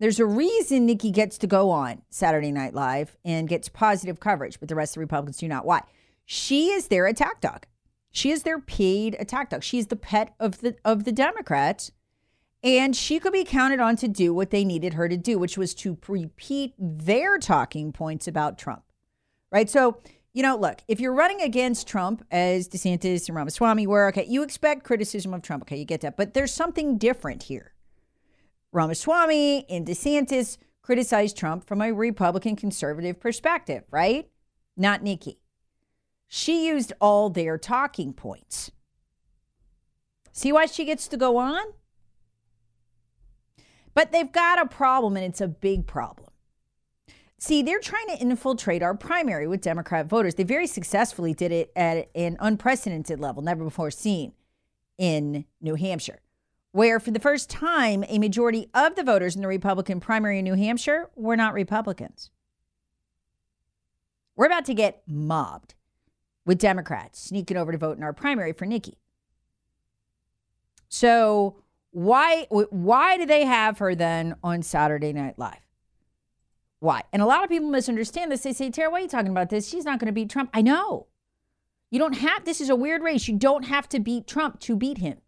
there's 0.00 0.18
a 0.18 0.24
reason 0.24 0.86
Nikki 0.86 1.10
gets 1.10 1.36
to 1.38 1.46
go 1.46 1.70
on 1.70 2.00
Saturday 2.08 2.50
Night 2.50 2.72
Live 2.72 3.18
and 3.22 3.48
gets 3.48 3.68
positive 3.68 4.18
coverage, 4.18 4.58
but 4.58 4.70
the 4.70 4.74
rest 4.74 4.92
of 4.92 4.94
the 4.94 5.00
Republicans 5.00 5.36
do 5.36 5.46
not. 5.46 5.66
Why? 5.66 5.82
She 6.24 6.70
is 6.70 6.88
their 6.88 7.06
attack 7.06 7.42
dog. 7.42 7.66
She 8.10 8.30
is 8.30 8.42
their 8.42 8.58
paid 8.58 9.14
attack 9.20 9.50
dog. 9.50 9.62
She's 9.62 9.88
the 9.88 9.96
pet 9.96 10.34
of 10.40 10.60
the 10.62 10.76
of 10.84 11.04
the 11.04 11.12
Democrats. 11.12 11.92
And 12.62 12.94
she 12.94 13.18
could 13.18 13.32
be 13.32 13.44
counted 13.44 13.80
on 13.80 13.96
to 13.96 14.08
do 14.08 14.34
what 14.34 14.50
they 14.50 14.64
needed 14.64 14.94
her 14.94 15.08
to 15.08 15.16
do, 15.16 15.38
which 15.38 15.56
was 15.56 15.74
to 15.76 15.96
repeat 16.06 16.74
their 16.78 17.38
talking 17.38 17.92
points 17.92 18.28
about 18.28 18.58
Trump. 18.58 18.82
Right? 19.50 19.68
So, 19.68 19.98
you 20.32 20.42
know, 20.42 20.56
look, 20.56 20.82
if 20.86 21.00
you're 21.00 21.14
running 21.14 21.40
against 21.40 21.88
Trump 21.88 22.24
as 22.30 22.68
DeSantis 22.68 23.28
and 23.28 23.36
Ramaswamy 23.36 23.86
were, 23.86 24.08
okay, 24.08 24.26
you 24.28 24.42
expect 24.42 24.84
criticism 24.84 25.34
of 25.34 25.42
Trump. 25.42 25.64
Okay, 25.64 25.76
you 25.76 25.84
get 25.84 26.02
that. 26.02 26.16
But 26.16 26.34
there's 26.34 26.52
something 26.52 26.98
different 26.98 27.44
here 27.44 27.72
Ramaswamy 28.72 29.68
and 29.68 29.86
DeSantis 29.86 30.58
criticized 30.82 31.36
Trump 31.36 31.66
from 31.66 31.82
a 31.82 31.92
Republican 31.92 32.56
conservative 32.56 33.20
perspective, 33.20 33.84
right? 33.90 34.28
Not 34.76 35.02
Nikki. 35.02 35.40
She 36.28 36.68
used 36.68 36.92
all 37.00 37.30
their 37.30 37.58
talking 37.58 38.12
points. 38.12 38.70
See 40.32 40.52
why 40.52 40.66
she 40.66 40.84
gets 40.84 41.08
to 41.08 41.16
go 41.16 41.36
on? 41.38 41.64
But 43.94 44.12
they've 44.12 44.30
got 44.30 44.60
a 44.60 44.66
problem, 44.66 45.16
and 45.16 45.24
it's 45.24 45.40
a 45.40 45.48
big 45.48 45.86
problem. 45.86 46.28
See, 47.38 47.62
they're 47.62 47.80
trying 47.80 48.08
to 48.08 48.18
infiltrate 48.18 48.82
our 48.82 48.94
primary 48.94 49.46
with 49.46 49.62
Democrat 49.62 50.06
voters. 50.06 50.34
They 50.34 50.42
very 50.42 50.66
successfully 50.66 51.32
did 51.32 51.52
it 51.52 51.72
at 51.74 52.10
an 52.14 52.36
unprecedented 52.38 53.18
level, 53.18 53.42
never 53.42 53.64
before 53.64 53.90
seen 53.90 54.32
in 54.98 55.46
New 55.60 55.74
Hampshire 55.74 56.20
where 56.72 57.00
for 57.00 57.10
the 57.10 57.20
first 57.20 57.50
time, 57.50 58.04
a 58.08 58.18
majority 58.18 58.68
of 58.74 58.94
the 58.94 59.02
voters 59.02 59.34
in 59.34 59.42
the 59.42 59.48
Republican 59.48 60.00
primary 60.00 60.38
in 60.38 60.44
New 60.44 60.54
Hampshire 60.54 61.10
were 61.16 61.36
not 61.36 61.54
Republicans. 61.54 62.30
We're 64.36 64.46
about 64.46 64.64
to 64.66 64.74
get 64.74 65.02
mobbed 65.06 65.74
with 66.46 66.58
Democrats 66.58 67.20
sneaking 67.20 67.56
over 67.56 67.72
to 67.72 67.78
vote 67.78 67.96
in 67.96 68.02
our 68.02 68.12
primary 68.12 68.52
for 68.52 68.66
Nikki. 68.66 68.98
So 70.88 71.56
why 71.92 72.46
why 72.50 73.16
do 73.16 73.26
they 73.26 73.44
have 73.44 73.78
her 73.78 73.94
then 73.94 74.36
on 74.42 74.62
Saturday 74.62 75.12
Night 75.12 75.38
Live? 75.38 75.60
Why? 76.78 77.02
And 77.12 77.20
a 77.20 77.26
lot 77.26 77.44
of 77.44 77.50
people 77.50 77.68
misunderstand 77.68 78.32
this. 78.32 78.42
They 78.42 78.52
say, 78.52 78.70
Tara, 78.70 78.90
why 78.90 79.00
are 79.00 79.02
you 79.02 79.08
talking 79.08 79.30
about 79.30 79.50
this? 79.50 79.68
She's 79.68 79.84
not 79.84 79.98
going 79.98 80.06
to 80.06 80.12
beat 80.12 80.30
Trump. 80.30 80.50
I 80.54 80.62
know. 80.62 81.08
You 81.90 81.98
don't 81.98 82.14
have, 82.14 82.44
this 82.44 82.60
is 82.60 82.70
a 82.70 82.76
weird 82.76 83.02
race. 83.02 83.28
You 83.28 83.36
don't 83.36 83.64
have 83.64 83.88
to 83.90 84.00
beat 84.00 84.26
Trump 84.26 84.60
to 84.60 84.76
beat 84.76 84.98
him. 84.98 85.18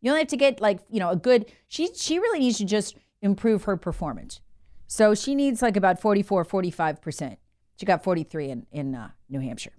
You 0.00 0.10
only 0.10 0.22
have 0.22 0.28
to 0.28 0.36
get 0.36 0.60
like, 0.60 0.80
you 0.90 0.98
know, 0.98 1.10
a 1.10 1.16
good 1.16 1.46
she 1.68 1.90
she 1.94 2.18
really 2.18 2.40
needs 2.40 2.58
to 2.58 2.64
just 2.64 2.96
improve 3.22 3.64
her 3.64 3.76
performance. 3.76 4.40
So 4.86 5.14
she 5.14 5.34
needs 5.34 5.62
like 5.62 5.76
about 5.76 6.00
44, 6.00 6.44
45%. 6.44 7.36
She 7.76 7.86
got 7.86 8.02
43 8.02 8.50
in, 8.50 8.66
in 8.72 8.94
uh, 8.94 9.10
New 9.28 9.40
Hampshire. 9.40 9.72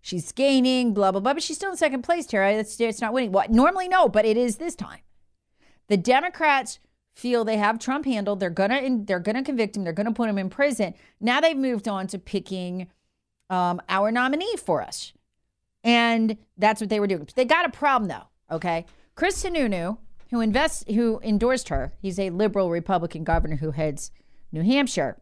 She's 0.00 0.32
gaining, 0.32 0.94
blah, 0.94 1.12
blah, 1.12 1.20
blah, 1.20 1.34
but 1.34 1.42
she's 1.42 1.56
still 1.56 1.70
in 1.70 1.76
second 1.76 2.02
place, 2.02 2.26
Tara. 2.26 2.52
It's, 2.52 2.80
it's 2.80 3.00
not 3.00 3.12
winning. 3.12 3.32
Well, 3.32 3.46
normally, 3.48 3.88
no, 3.88 4.08
but 4.08 4.24
it 4.24 4.36
is 4.36 4.56
this 4.56 4.74
time. 4.74 5.00
The 5.88 5.96
Democrats 5.96 6.78
feel 7.14 7.44
they 7.44 7.56
have 7.56 7.78
Trump 7.78 8.04
handled. 8.04 8.40
They're 8.40 8.50
gonna 8.50 9.04
they're 9.04 9.20
gonna 9.20 9.42
convict 9.42 9.76
him. 9.76 9.84
They're 9.84 9.92
gonna 9.92 10.12
put 10.12 10.28
him 10.28 10.38
in 10.38 10.50
prison. 10.50 10.94
Now 11.20 11.40
they've 11.40 11.56
moved 11.56 11.88
on 11.88 12.06
to 12.08 12.18
picking 12.18 12.88
um, 13.48 13.80
our 13.88 14.10
nominee 14.10 14.56
for 14.56 14.82
us, 14.82 15.12
and 15.82 16.36
that's 16.58 16.80
what 16.80 16.90
they 16.90 17.00
were 17.00 17.06
doing. 17.06 17.26
They 17.34 17.44
got 17.44 17.66
a 17.66 17.70
problem 17.70 18.08
though. 18.08 18.54
Okay, 18.54 18.84
Chris 19.14 19.42
Sununu, 19.42 19.98
who 20.30 20.40
invests, 20.40 20.84
who 20.88 21.20
endorsed 21.22 21.68
her, 21.70 21.92
he's 22.00 22.18
a 22.18 22.30
liberal 22.30 22.70
Republican 22.70 23.24
governor 23.24 23.56
who 23.56 23.70
heads 23.70 24.10
New 24.52 24.62
Hampshire, 24.62 25.16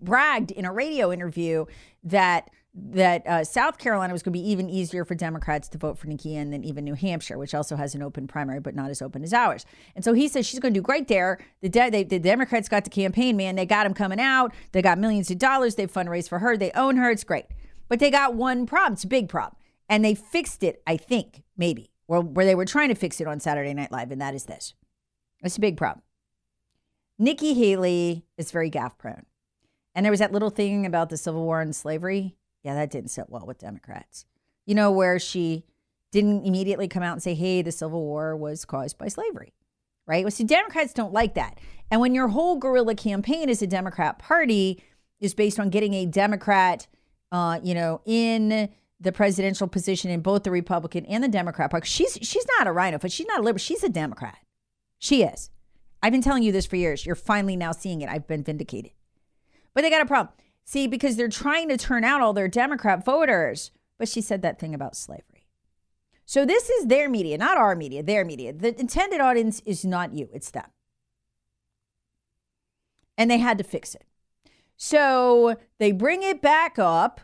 bragged 0.00 0.50
in 0.50 0.64
a 0.64 0.72
radio 0.72 1.12
interview 1.12 1.66
that 2.04 2.48
that 2.74 3.26
uh, 3.26 3.44
South 3.44 3.76
Carolina 3.76 4.12
was 4.12 4.22
going 4.22 4.32
to 4.32 4.38
be 4.38 4.50
even 4.50 4.70
easier 4.70 5.04
for 5.04 5.14
Democrats 5.14 5.68
to 5.68 5.78
vote 5.78 5.98
for 5.98 6.06
Nikki 6.06 6.34
in 6.34 6.50
than 6.50 6.64
even 6.64 6.84
New 6.84 6.94
Hampshire, 6.94 7.36
which 7.36 7.54
also 7.54 7.76
has 7.76 7.94
an 7.94 8.02
open 8.02 8.26
primary, 8.26 8.60
but 8.60 8.74
not 8.74 8.90
as 8.90 9.02
open 9.02 9.22
as 9.22 9.34
ours. 9.34 9.66
And 9.94 10.02
so 10.02 10.14
he 10.14 10.26
says 10.26 10.46
she's 10.46 10.58
going 10.60 10.72
to 10.72 10.80
do 10.80 10.82
great 10.82 11.08
there. 11.08 11.38
The, 11.60 11.68
de- 11.68 11.90
they, 11.90 12.04
the 12.04 12.18
Democrats 12.18 12.70
got 12.70 12.84
the 12.84 12.90
campaign, 12.90 13.36
man. 13.36 13.56
They 13.56 13.66
got 13.66 13.84
him 13.84 13.92
coming 13.92 14.20
out. 14.20 14.54
They 14.72 14.80
got 14.80 14.98
millions 14.98 15.30
of 15.30 15.38
dollars. 15.38 15.74
They 15.74 15.86
fundraised 15.86 16.30
for 16.30 16.38
her. 16.38 16.56
They 16.56 16.70
own 16.72 16.96
her. 16.96 17.10
It's 17.10 17.24
great. 17.24 17.44
But 17.88 17.98
they 17.98 18.10
got 18.10 18.34
one 18.34 18.64
problem. 18.64 18.94
It's 18.94 19.04
a 19.04 19.08
big 19.08 19.28
problem. 19.28 19.56
And 19.88 20.02
they 20.02 20.14
fixed 20.14 20.62
it, 20.62 20.82
I 20.86 20.96
think, 20.96 21.42
maybe 21.58 21.90
where, 22.06 22.20
where 22.20 22.46
they 22.46 22.54
were 22.54 22.64
trying 22.64 22.88
to 22.88 22.94
fix 22.94 23.20
it 23.20 23.26
on 23.26 23.40
Saturday 23.40 23.74
Night 23.74 23.92
Live, 23.92 24.10
and 24.10 24.20
that 24.20 24.34
is 24.34 24.44
this. 24.44 24.74
It's 25.42 25.56
a 25.56 25.60
big 25.60 25.76
problem. 25.76 26.02
Nikki 27.18 27.54
Haley 27.54 28.24
is 28.38 28.50
very 28.50 28.70
gaffe 28.70 28.96
prone. 28.98 29.26
And 29.94 30.04
there 30.04 30.10
was 30.10 30.20
that 30.20 30.32
little 30.32 30.50
thing 30.50 30.86
about 30.86 31.10
the 31.10 31.16
Civil 31.16 31.44
War 31.44 31.60
and 31.60 31.76
slavery. 31.76 32.36
Yeah, 32.62 32.74
that 32.74 32.90
didn't 32.90 33.10
sit 33.10 33.28
well 33.28 33.46
with 33.46 33.58
Democrats. 33.58 34.24
You 34.66 34.74
know, 34.74 34.90
where 34.90 35.18
she 35.18 35.64
didn't 36.12 36.44
immediately 36.44 36.88
come 36.88 37.02
out 37.02 37.14
and 37.14 37.22
say, 37.22 37.34
hey, 37.34 37.62
the 37.62 37.72
Civil 37.72 38.02
War 38.02 38.36
was 38.36 38.64
caused 38.64 38.98
by 38.98 39.08
slavery, 39.08 39.52
right? 40.06 40.24
Well, 40.24 40.30
see, 40.30 40.44
Democrats 40.44 40.92
don't 40.92 41.12
like 41.12 41.34
that. 41.34 41.58
And 41.90 42.00
when 42.00 42.14
your 42.14 42.28
whole 42.28 42.56
guerrilla 42.56 42.94
campaign 42.94 43.48
as 43.48 43.62
a 43.62 43.66
Democrat 43.66 44.18
party 44.18 44.82
is 45.20 45.34
based 45.34 45.58
on 45.58 45.70
getting 45.70 45.94
a 45.94 46.06
Democrat 46.06 46.86
uh, 47.32 47.58
you 47.62 47.74
know, 47.74 48.02
in 48.04 48.68
the 49.00 49.10
presidential 49.10 49.66
position 49.66 50.10
in 50.10 50.20
both 50.20 50.44
the 50.44 50.50
Republican 50.50 51.04
and 51.06 51.24
the 51.24 51.28
Democrat 51.28 51.70
Party. 51.70 51.86
She's 51.88 52.18
she's 52.22 52.46
not 52.58 52.68
a 52.68 52.72
rhino, 52.72 52.98
but 52.98 53.10
she's 53.10 53.26
not 53.26 53.40
a 53.40 53.42
liberal. 53.42 53.58
She's 53.58 53.82
a 53.82 53.88
Democrat. 53.88 54.38
She 54.98 55.24
is. 55.24 55.50
I've 56.02 56.12
been 56.12 56.22
telling 56.22 56.42
you 56.42 56.52
this 56.52 56.66
for 56.66 56.76
years. 56.76 57.04
You're 57.06 57.16
finally 57.16 57.56
now 57.56 57.72
seeing 57.72 58.02
it. 58.02 58.08
I've 58.08 58.28
been 58.28 58.44
vindicated. 58.44 58.92
But 59.74 59.82
they 59.82 59.90
got 59.90 60.02
a 60.02 60.06
problem. 60.06 60.34
See, 60.64 60.86
because 60.86 61.16
they're 61.16 61.28
trying 61.28 61.68
to 61.68 61.76
turn 61.76 62.04
out 62.04 62.20
all 62.20 62.32
their 62.32 62.48
Democrat 62.48 63.04
voters. 63.04 63.70
But 63.98 64.08
she 64.08 64.20
said 64.20 64.42
that 64.42 64.58
thing 64.58 64.74
about 64.74 64.96
slavery. 64.96 65.46
So 66.24 66.46
this 66.46 66.70
is 66.70 66.86
their 66.86 67.08
media, 67.08 67.36
not 67.38 67.58
our 67.58 67.76
media, 67.76 68.02
their 68.02 68.24
media. 68.24 68.52
The 68.52 68.78
intended 68.78 69.20
audience 69.20 69.60
is 69.66 69.84
not 69.84 70.14
you, 70.14 70.28
it's 70.32 70.50
them. 70.50 70.70
And 73.18 73.30
they 73.30 73.38
had 73.38 73.58
to 73.58 73.64
fix 73.64 73.94
it. 73.94 74.04
So 74.76 75.56
they 75.78 75.92
bring 75.92 76.22
it 76.22 76.40
back 76.40 76.78
up 76.78 77.20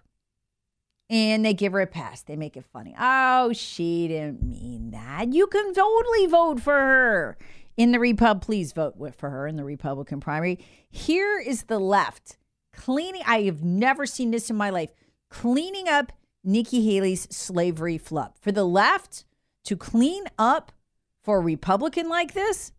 and 1.10 1.44
they 1.44 1.54
give 1.54 1.72
her 1.72 1.80
a 1.80 1.86
pass. 1.86 2.22
They 2.22 2.36
make 2.36 2.56
it 2.56 2.64
funny. 2.72 2.94
Oh, 2.98 3.52
she 3.52 4.08
didn't 4.08 4.42
mean 4.42 4.90
that. 4.90 5.32
You 5.32 5.46
can 5.46 5.72
totally 5.72 6.26
vote 6.26 6.60
for 6.60 6.74
her 6.74 7.38
in 7.76 7.92
the 7.92 7.98
Repub. 7.98 8.42
Please 8.42 8.72
vote 8.72 8.96
for 9.16 9.30
her 9.30 9.46
in 9.46 9.56
the 9.56 9.64
Republican 9.64 10.20
primary. 10.20 10.58
Here 10.90 11.38
is 11.38 11.64
the 11.64 11.78
left 11.78 12.36
cleaning. 12.78 13.22
I 13.26 13.42
have 13.42 13.62
never 13.62 14.06
seen 14.06 14.30
this 14.30 14.48
in 14.48 14.56
my 14.56 14.70
life. 14.70 14.90
Cleaning 15.28 15.88
up 15.88 16.12
Nikki 16.44 16.84
Haley's 16.84 17.28
slavery 17.34 17.98
flub. 17.98 18.34
For 18.40 18.52
the 18.52 18.64
left 18.64 19.24
to 19.64 19.76
clean 19.76 20.24
up 20.38 20.72
for 21.22 21.38
a 21.38 21.40
Republican 21.40 22.08
like 22.08 22.32
this, 22.32 22.72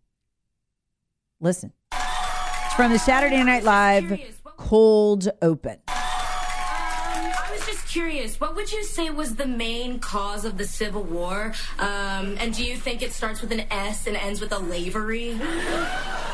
listen. 1.40 1.74
It's 1.92 2.74
from 2.76 2.92
the 2.92 3.00
Saturday 3.00 3.44
Night 3.44 3.64
Live 3.64 4.20
cold 4.58 5.30
open 5.42 5.78
Um 5.88 5.96
I 5.96 7.50
was 7.52 7.66
just 7.66 7.88
curious, 7.88 8.40
what 8.40 8.56
would 8.56 8.72
you 8.72 8.84
say 8.84 9.10
was 9.10 9.36
the 9.36 9.46
main 9.46 10.00
cause 10.00 10.46
of 10.46 10.58
the 10.58 10.66
Civil 10.66 11.04
War? 11.04 11.54
Um, 11.78 12.38
and 12.40 12.54
do 12.54 12.64
you 12.64 12.76
think 12.76 13.02
it 13.02 13.14
starts 13.14 13.42
with 13.42 13.52
an 13.52 13.62
S 13.72 14.08
and 14.08 14.16
ends 14.16 14.42
with 14.42 14.52
a 14.52 14.60
lavery? 14.60 15.40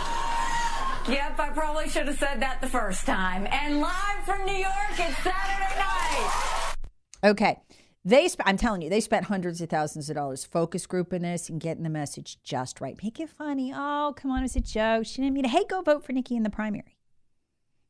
Yep, 1.08 1.40
I 1.40 1.50
probably 1.50 1.88
should 1.88 2.08
have 2.08 2.18
said 2.18 2.42
that 2.42 2.62
the 2.62 2.68
first 2.68 3.06
time. 3.06 3.48
And 3.52 3.80
live 3.80 4.24
from 4.26 4.44
New 4.46 4.56
York, 4.56 4.74
it's 4.94 5.18
Saturday 5.18 5.78
night. 5.78 6.76
Okay. 7.24 7.60
They, 8.04 8.28
sp- 8.30 8.46
I'm 8.46 8.58
telling 8.58 8.82
you, 8.82 8.90
they 8.90 9.00
spent 9.00 9.26
hundreds 9.26 9.62
of 9.62 9.70
thousands 9.70 10.10
of 10.10 10.16
dollars 10.16 10.46
focus 10.46 10.86
group 10.86 11.14
in 11.14 11.22
this 11.22 11.50
and 11.50 11.60
getting 11.60 11.84
the 11.84 11.90
message 11.90 12.38
just 12.44 12.82
right. 12.82 12.98
Make 13.04 13.20
it 13.20 13.30
funny. 13.30 13.72
Oh, 13.76 14.14
come 14.16 14.32
on, 14.32 14.40
it 14.40 14.44
was 14.44 14.56
a 14.56 14.62
joke. 14.62 15.06
She 15.06 15.22
didn't 15.22 15.34
mean 15.34 15.44
to. 15.44 15.50
Hey, 15.50 15.66
go 15.70 15.82
vote 15.82 16.04
for 16.04 16.12
Nikki 16.12 16.36
in 16.36 16.44
the 16.44 16.50
primary. 16.50 16.98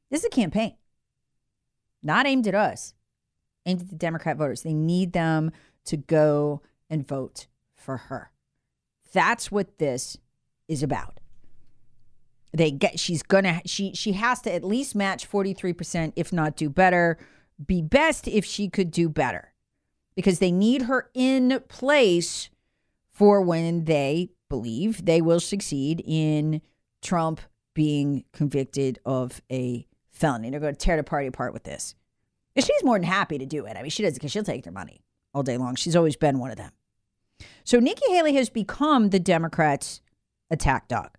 This 0.10 0.22
is 0.22 0.26
a 0.26 0.30
campaign, 0.30 0.76
not 2.04 2.28
aimed 2.28 2.48
at 2.48 2.56
us, 2.56 2.94
aimed 3.66 3.82
at 3.82 3.90
the 3.90 3.96
Democrat 3.96 4.38
voters. 4.38 4.62
They 4.62 4.74
need 4.74 5.14
them 5.14 5.52
to 5.86 5.98
go 5.98 6.62
and 6.90 7.08
vote 7.08 7.48
for 7.76 7.98
her. 7.98 8.32
That's 9.12 9.52
what 9.52 9.80
this 9.80 10.18
is 10.68 10.84
about. 10.84 11.20
They 12.56 12.72
get 12.72 13.00
she's 13.00 13.22
gonna 13.22 13.62
she 13.66 13.94
she 13.94 14.14
has 14.14 14.42
to 14.42 14.54
at 14.54 14.64
least 14.64 14.96
match 14.96 15.30
43%, 15.30 16.14
if 16.16 16.32
not 16.32 16.56
do 16.56 16.70
better. 16.70 17.18
Be 17.66 17.82
best 17.82 18.28
if 18.28 18.46
she 18.46 18.70
could 18.70 18.92
do 18.92 19.10
better. 19.10 19.54
Because 20.16 20.40
they 20.40 20.52
need 20.52 20.84
her 20.84 21.10
in 21.14 21.62
place 21.68 22.50
for 23.12 23.42
when 23.42 23.86
they 23.86 24.30
believe 24.50 25.06
they 25.06 25.22
will 25.22 25.40
succeed 25.40 26.02
in 26.06 26.62
Trump 27.02 27.42
being 27.74 28.24
convicted 28.32 29.00
of 29.06 29.42
a 29.52 29.86
felony. 30.12 30.50
They're 30.50 30.60
going 30.60 30.74
to 30.74 30.80
tear 30.80 30.98
the 30.98 31.04
party 31.04 31.28
apart 31.28 31.54
with 31.54 31.64
this. 31.64 31.96
And 32.56 32.66
she's 32.66 32.84
more 32.84 32.98
than 32.98 33.04
happy 33.04 33.38
to 33.38 33.46
do 33.46 33.66
it. 33.66 33.76
I 33.76 33.82
mean, 33.82 33.90
she 33.90 34.04
does 34.04 34.14
because 34.14 34.32
she'll 34.32 34.44
take 34.44 34.64
their 34.64 34.72
money 34.72 35.02
all 35.34 35.44
day 35.44 35.58
long. 35.58 35.76
She's 35.76 35.96
always 35.96 36.16
been 36.16 36.40
one 36.40 36.52
of 36.52 36.58
them. 36.58 36.72
So 37.66 37.80
Nikki 37.80 38.10
Haley 38.12 38.36
has 38.36 38.50
become 38.50 39.10
the 39.10 39.20
Democrats' 39.20 40.02
attack 40.50 40.88
dog. 40.88 41.18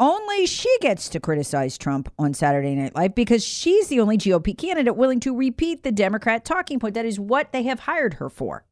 Only 0.00 0.46
she 0.46 0.74
gets 0.80 1.10
to 1.10 1.20
criticize 1.20 1.76
Trump 1.76 2.10
on 2.18 2.32
Saturday 2.32 2.74
Night 2.74 2.94
Live 2.94 3.14
because 3.14 3.44
she's 3.44 3.88
the 3.88 4.00
only 4.00 4.16
GOP 4.16 4.56
candidate 4.56 4.96
willing 4.96 5.20
to 5.20 5.36
repeat 5.36 5.82
the 5.82 5.92
Democrat 5.92 6.42
talking 6.42 6.80
point. 6.80 6.94
That 6.94 7.04
is 7.04 7.20
what 7.20 7.52
they 7.52 7.64
have 7.64 7.80
hired 7.80 8.14
her 8.14 8.30
for. 8.30 8.64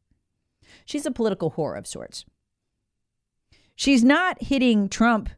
She's 0.86 1.04
a 1.04 1.10
political 1.10 1.50
whore 1.50 1.76
of 1.76 1.86
sorts. 1.86 2.24
She's 3.76 4.02
not 4.02 4.42
hitting 4.42 4.88
Trump 4.88 5.28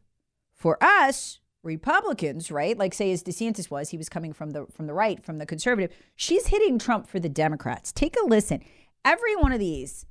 for 0.53 0.81
us 0.81 1.41
Republicans, 1.61 2.51
right? 2.51 2.77
Like 2.77 2.93
say 2.93 3.11
as 3.11 3.21
DeSantis 3.21 3.69
was, 3.69 3.89
he 3.89 3.97
was 3.97 4.07
coming 4.07 4.31
from 4.31 4.51
the 4.51 4.67
from 4.73 4.87
the 4.87 4.93
right, 4.93 5.21
from 5.23 5.39
the 5.39 5.45
conservative. 5.45 5.91
She's 6.15 6.47
hitting 6.47 6.79
Trump 6.79 7.09
for 7.09 7.19
the 7.19 7.27
Democrats. 7.29 7.91
Take 7.91 8.15
a 8.15 8.25
listen. 8.25 8.63
Every 9.03 9.35
one 9.35 9.51
of 9.51 9.59
these 9.59 10.05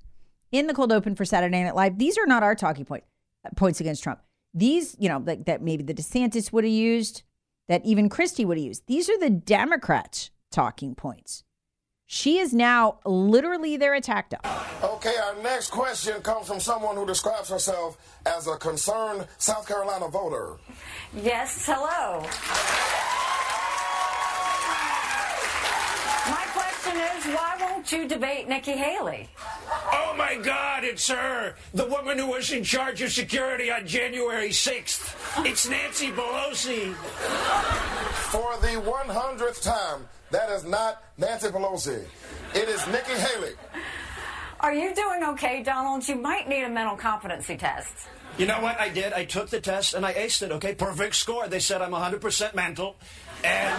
in 0.52 0.66
the 0.66 0.74
cold 0.74 0.92
open 0.92 1.14
for 1.14 1.24
Saturday 1.24 1.62
Night 1.62 1.74
Live, 1.74 1.96
these 1.96 2.18
are 2.18 2.26
not 2.26 2.42
our 2.42 2.54
talking 2.54 2.84
point 2.84 3.04
points 3.56 3.80
against 3.80 4.02
Trump. 4.02 4.20
These, 4.52 4.96
you 4.98 5.08
know, 5.08 5.22
like 5.24 5.44
that 5.46 5.62
maybe 5.62 5.82
the 5.82 5.94
DeSantis 5.94 6.52
would 6.52 6.64
have 6.64 6.72
used, 6.72 7.22
that 7.68 7.84
even 7.84 8.08
Christie 8.08 8.44
would 8.44 8.58
have 8.58 8.66
used. 8.66 8.86
These 8.86 9.08
are 9.08 9.18
the 9.18 9.30
Democrats 9.30 10.30
talking 10.50 10.94
points. 10.94 11.44
She 12.12 12.38
is 12.38 12.52
now 12.52 12.98
literally 13.04 13.76
their 13.76 13.94
attack 13.94 14.30
dog. 14.30 14.44
Okay, 14.82 15.14
our 15.16 15.40
next 15.44 15.70
question 15.70 16.20
comes 16.22 16.48
from 16.48 16.58
someone 16.58 16.96
who 16.96 17.06
describes 17.06 17.48
herself 17.48 17.98
as 18.26 18.48
a 18.48 18.56
concerned 18.56 19.28
South 19.38 19.68
Carolina 19.68 20.08
voter. 20.08 20.56
Yes, 21.14 21.64
hello. 21.66 22.26
Question 26.80 27.00
is 27.16 27.24
why 27.34 27.56
won't 27.60 27.92
you 27.92 28.08
debate 28.08 28.48
Nikki 28.48 28.72
Haley? 28.72 29.28
Oh 29.92 30.14
my 30.16 30.36
God, 30.36 30.84
it's 30.84 31.08
her, 31.08 31.54
the 31.74 31.86
woman 31.86 32.18
who 32.18 32.26
was 32.26 32.50
in 32.50 32.64
charge 32.64 33.02
of 33.02 33.12
security 33.12 33.70
on 33.70 33.86
January 33.86 34.50
6th. 34.50 35.44
It's 35.44 35.68
Nancy 35.68 36.10
Pelosi. 36.10 36.94
For 38.30 38.56
the 38.60 38.80
100th 38.80 39.62
time, 39.62 40.08
that 40.30 40.50
is 40.50 40.64
not 40.64 41.02
Nancy 41.18 41.48
Pelosi. 41.48 42.04
It 42.54 42.68
is 42.68 42.86
Nikki 42.88 43.12
Haley. 43.12 43.54
Are 44.60 44.74
you 44.74 44.94
doing 44.94 45.24
okay, 45.24 45.62
Donald? 45.62 46.06
You 46.06 46.16
might 46.16 46.48
need 46.48 46.64
a 46.64 46.68
mental 46.68 46.96
competency 46.96 47.56
test. 47.56 48.08
You 48.38 48.46
know 48.46 48.60
what 48.60 48.78
I 48.80 48.88
did? 48.88 49.12
I 49.12 49.24
took 49.24 49.50
the 49.50 49.60
test 49.60 49.94
and 49.94 50.06
I 50.06 50.14
aced 50.14 50.42
it, 50.42 50.52
okay? 50.52 50.74
Perfect 50.74 51.14
score. 51.14 51.48
They 51.48 51.58
said 51.60 51.82
I'm 51.82 51.92
100% 51.92 52.54
mental. 52.54 52.96
And, 53.44 53.74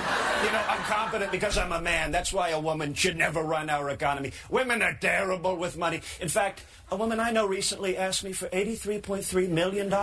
you 0.46 0.52
know, 0.52 0.64
I'm 0.68 0.82
confident 0.84 1.32
because 1.32 1.58
I'm 1.58 1.72
a 1.72 1.82
man. 1.82 2.12
That's 2.12 2.34
why 2.34 2.50
a 2.50 2.60
woman 2.60 2.94
should 2.94 3.18
never 3.18 3.42
run 3.44 3.70
our 3.70 3.90
economy. 3.90 4.32
Women 4.50 4.82
are 4.82 4.94
terrible 4.94 5.56
with 5.56 5.78
money. 5.78 6.02
In 6.20 6.30
fact, 6.30 6.64
a 6.92 6.96
woman 6.96 7.20
I 7.20 7.32
know 7.32 7.46
recently 7.46 7.98
asked 7.98 8.24
me 8.24 8.34
for 8.34 8.48
$83.3 8.48 9.50
million. 9.50 9.94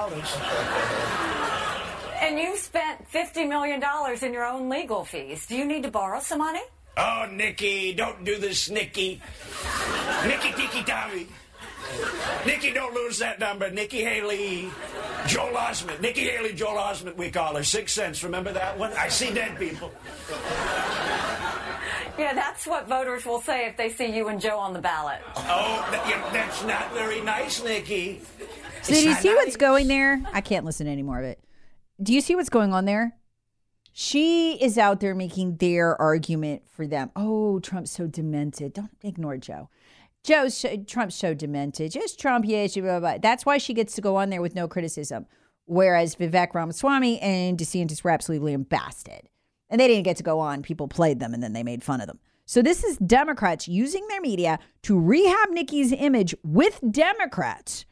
And 2.20 2.38
you've 2.38 2.58
spent 2.58 3.10
$50 3.10 3.48
million 3.48 3.82
in 4.22 4.32
your 4.32 4.44
own 4.44 4.68
legal 4.68 5.04
fees. 5.04 5.46
Do 5.46 5.56
you 5.56 5.64
need 5.64 5.82
to 5.84 5.90
borrow 5.90 6.20
some 6.20 6.38
money? 6.38 6.62
Oh, 6.96 7.28
Nikki, 7.30 7.92
don't 7.92 8.24
do 8.24 8.38
this, 8.38 8.68
Nikki. 8.70 9.20
Nikki 10.26 10.52
Tiki 10.52 10.82
Tommy. 10.82 11.28
Nikki, 12.46 12.72
don't 12.72 12.94
lose 12.94 13.18
that 13.18 13.38
number. 13.38 13.70
Nikki 13.70 14.02
Haley, 14.02 14.70
Joel 15.26 15.54
Osment. 15.54 16.00
Nikki 16.00 16.28
Haley, 16.28 16.54
Joel 16.54 16.76
Osment, 16.76 17.16
we 17.16 17.30
call 17.30 17.56
her. 17.56 17.64
Sixth 17.64 17.94
Sense. 17.94 18.22
Remember 18.24 18.52
that 18.52 18.78
one? 18.78 18.92
I 18.92 19.08
see 19.08 19.32
dead 19.32 19.58
people. 19.58 19.92
Yeah, 22.18 22.34
that's 22.34 22.66
what 22.66 22.88
voters 22.88 23.24
will 23.24 23.40
say 23.40 23.66
if 23.66 23.76
they 23.76 23.90
see 23.90 24.16
you 24.16 24.28
and 24.28 24.40
Joe 24.40 24.58
on 24.58 24.72
the 24.72 24.80
ballot. 24.80 25.20
Oh, 25.36 25.86
that, 25.92 26.30
that's 26.32 26.64
not 26.64 26.92
very 26.92 27.20
nice, 27.20 27.62
Nikki. 27.62 28.20
So, 28.82 28.92
do 28.92 29.08
you 29.08 29.14
see 29.14 29.28
nice. 29.28 29.36
what's 29.36 29.56
going 29.56 29.86
there? 29.86 30.20
I 30.32 30.40
can't 30.40 30.64
listen 30.64 30.86
to 30.86 30.92
any 30.92 31.02
more 31.02 31.18
of 31.18 31.24
it. 31.24 31.38
Do 32.02 32.12
you 32.12 32.20
see 32.20 32.34
what's 32.34 32.48
going 32.48 32.72
on 32.72 32.86
there? 32.86 33.14
She 33.92 34.52
is 34.62 34.78
out 34.78 35.00
there 35.00 35.14
making 35.14 35.56
their 35.56 36.00
argument 36.00 36.62
for 36.68 36.86
them. 36.86 37.10
Oh, 37.16 37.58
Trump's 37.60 37.90
so 37.90 38.06
demented. 38.06 38.72
Don't 38.72 38.90
ignore 39.02 39.36
Joe. 39.36 39.70
Joe's 40.24 40.56
so, 40.56 40.76
Trump's 40.86 41.14
so 41.14 41.34
demented. 41.34 41.92
Just 41.92 42.20
Trump, 42.20 42.44
yes. 42.46 42.74
Blah, 42.74 42.82
blah, 42.82 43.00
blah. 43.00 43.18
That's 43.18 43.46
why 43.46 43.58
she 43.58 43.74
gets 43.74 43.94
to 43.94 44.00
go 44.00 44.16
on 44.16 44.30
there 44.30 44.42
with 44.42 44.54
no 44.54 44.68
criticism. 44.68 45.26
Whereas 45.66 46.16
Vivek 46.16 46.54
Ramaswamy 46.54 47.20
and 47.20 47.58
DeSantis 47.58 48.02
were 48.02 48.10
absolutely 48.10 48.52
lambasted. 48.52 49.28
And 49.70 49.80
they 49.80 49.86
didn't 49.86 50.04
get 50.04 50.16
to 50.16 50.22
go 50.22 50.40
on. 50.40 50.62
People 50.62 50.88
played 50.88 51.20
them 51.20 51.34
and 51.34 51.42
then 51.42 51.52
they 51.52 51.62
made 51.62 51.82
fun 51.82 52.00
of 52.00 52.06
them. 52.06 52.18
So 52.46 52.62
this 52.62 52.82
is 52.82 52.96
Democrats 52.96 53.68
using 53.68 54.06
their 54.08 54.22
media 54.22 54.58
to 54.82 54.98
rehab 54.98 55.50
Nikki's 55.50 55.92
image 55.92 56.34
with 56.42 56.80
Democrats 56.90 57.84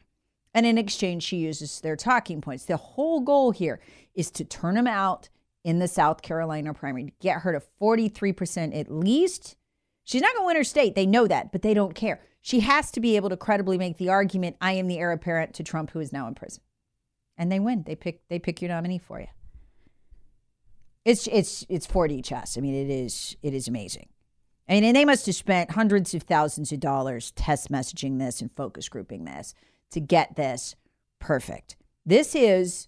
and 0.57 0.65
in 0.65 0.79
exchange, 0.79 1.21
she 1.21 1.37
uses 1.37 1.81
their 1.81 1.95
talking 1.95 2.41
points. 2.41 2.65
The 2.65 2.77
whole 2.77 3.19
goal 3.19 3.51
here 3.51 3.79
is 4.15 4.31
to 4.31 4.43
turn 4.43 4.73
them 4.73 4.87
out 4.87 5.29
in 5.63 5.77
the 5.77 5.87
South 5.87 6.23
Carolina 6.23 6.73
primary, 6.73 7.03
to 7.05 7.11
get 7.21 7.41
her 7.41 7.51
to 7.51 7.61
43% 7.79 8.75
at 8.75 8.91
least. 8.91 9.55
She's 10.07 10.21
not 10.21 10.33
going 10.33 10.43
to 10.43 10.47
win 10.47 10.55
her 10.55 10.63
state. 10.63 10.95
They 10.95 11.05
know 11.05 11.27
that, 11.27 11.51
but 11.51 11.63
they 11.63 11.73
don't 11.73 11.93
care. 11.93 12.21
She 12.41 12.61
has 12.61 12.91
to 12.91 13.01
be 13.01 13.17
able 13.17 13.27
to 13.27 13.35
credibly 13.35 13.77
make 13.77 13.97
the 13.97 14.07
argument 14.07 14.55
I 14.61 14.71
am 14.71 14.87
the 14.87 14.99
heir 14.99 15.11
apparent 15.11 15.53
to 15.55 15.63
Trump, 15.63 15.91
who 15.91 15.99
is 15.99 16.13
now 16.13 16.29
in 16.29 16.33
prison. 16.33 16.63
And 17.37 17.51
they 17.51 17.59
win. 17.59 17.83
They 17.85 17.95
pick 17.95 18.21
they 18.29 18.39
pick 18.39 18.61
your 18.61 18.69
nominee 18.69 18.99
for 18.99 19.19
you. 19.19 19.27
It's 21.03 21.27
it's 21.27 21.65
it's 21.67 21.85
4D 21.85 22.23
chess. 22.23 22.57
I 22.57 22.61
mean, 22.61 22.73
it 22.73 22.89
is 22.89 23.35
it 23.43 23.53
is 23.53 23.67
amazing. 23.67 24.07
And, 24.65 24.85
and 24.85 24.95
they 24.95 25.03
must 25.03 25.25
have 25.25 25.35
spent 25.35 25.71
hundreds 25.71 26.13
of 26.13 26.23
thousands 26.23 26.71
of 26.71 26.79
dollars 26.79 27.31
test 27.31 27.69
messaging 27.69 28.17
this 28.17 28.39
and 28.39 28.49
focus 28.55 28.87
grouping 28.87 29.25
this 29.25 29.53
to 29.91 29.99
get 29.99 30.37
this 30.37 30.75
perfect. 31.19 31.75
This 32.05 32.33
is, 32.33 32.87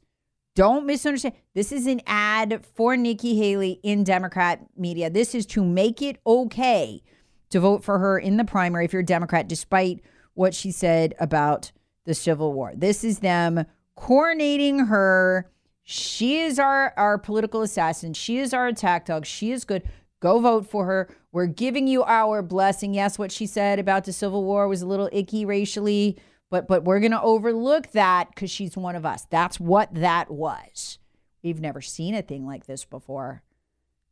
don't 0.59 0.85
misunderstand, 0.85 1.35
this 1.53 1.71
is 1.71 1.87
an 1.87 2.01
ad 2.05 2.65
for 2.75 2.97
Nikki 2.97 3.37
Haley 3.37 3.79
in 3.81 4.03
Democrat 4.03 4.59
media. 4.75 5.09
This 5.09 5.33
is 5.33 5.45
to 5.45 5.63
make 5.63 6.01
it 6.01 6.17
okay 6.27 7.01
to 7.49 7.61
vote 7.61 7.81
for 7.81 7.97
her 7.99 8.19
in 8.19 8.35
the 8.35 8.43
primary 8.43 8.83
if 8.83 8.91
you're 8.91 9.01
a 9.01 9.05
Democrat, 9.05 9.47
despite 9.47 10.01
what 10.33 10.53
she 10.53 10.69
said 10.69 11.15
about 11.17 11.71
the 12.03 12.13
Civil 12.13 12.51
War. 12.51 12.73
This 12.75 13.05
is 13.05 13.19
them 13.19 13.67
coronating 13.97 14.89
her. 14.89 15.49
She 15.83 16.41
is 16.41 16.59
our, 16.59 16.93
our 16.97 17.17
political 17.17 17.61
assassin. 17.61 18.13
She 18.13 18.37
is 18.37 18.53
our 18.53 18.67
attack 18.67 19.05
dog. 19.05 19.25
She 19.25 19.53
is 19.53 19.63
good. 19.63 19.83
Go 20.19 20.41
vote 20.41 20.69
for 20.69 20.83
her. 20.83 21.09
We're 21.31 21.45
giving 21.45 21.87
you 21.87 22.03
our 22.03 22.41
blessing. 22.41 22.93
Yes, 22.93 23.17
what 23.17 23.31
she 23.31 23.45
said 23.45 23.79
about 23.79 24.03
the 24.03 24.11
Civil 24.11 24.43
War 24.43 24.67
was 24.67 24.81
a 24.81 24.87
little 24.87 25.09
icky 25.13 25.45
racially, 25.45 26.17
but 26.49 26.67
but 26.67 26.83
we're 26.83 26.99
going 26.99 27.11
to 27.11 27.21
overlook 27.21 27.91
that 27.91 28.35
cuz 28.35 28.49
she's 28.49 28.75
one 28.75 28.95
of 28.95 29.05
us. 29.05 29.25
That's 29.29 29.59
what 29.59 29.93
that 29.93 30.31
was. 30.31 30.99
We've 31.43 31.61
never 31.61 31.81
seen 31.81 32.15
a 32.15 32.21
thing 32.21 32.45
like 32.45 32.65
this 32.65 32.85
before. 32.85 33.43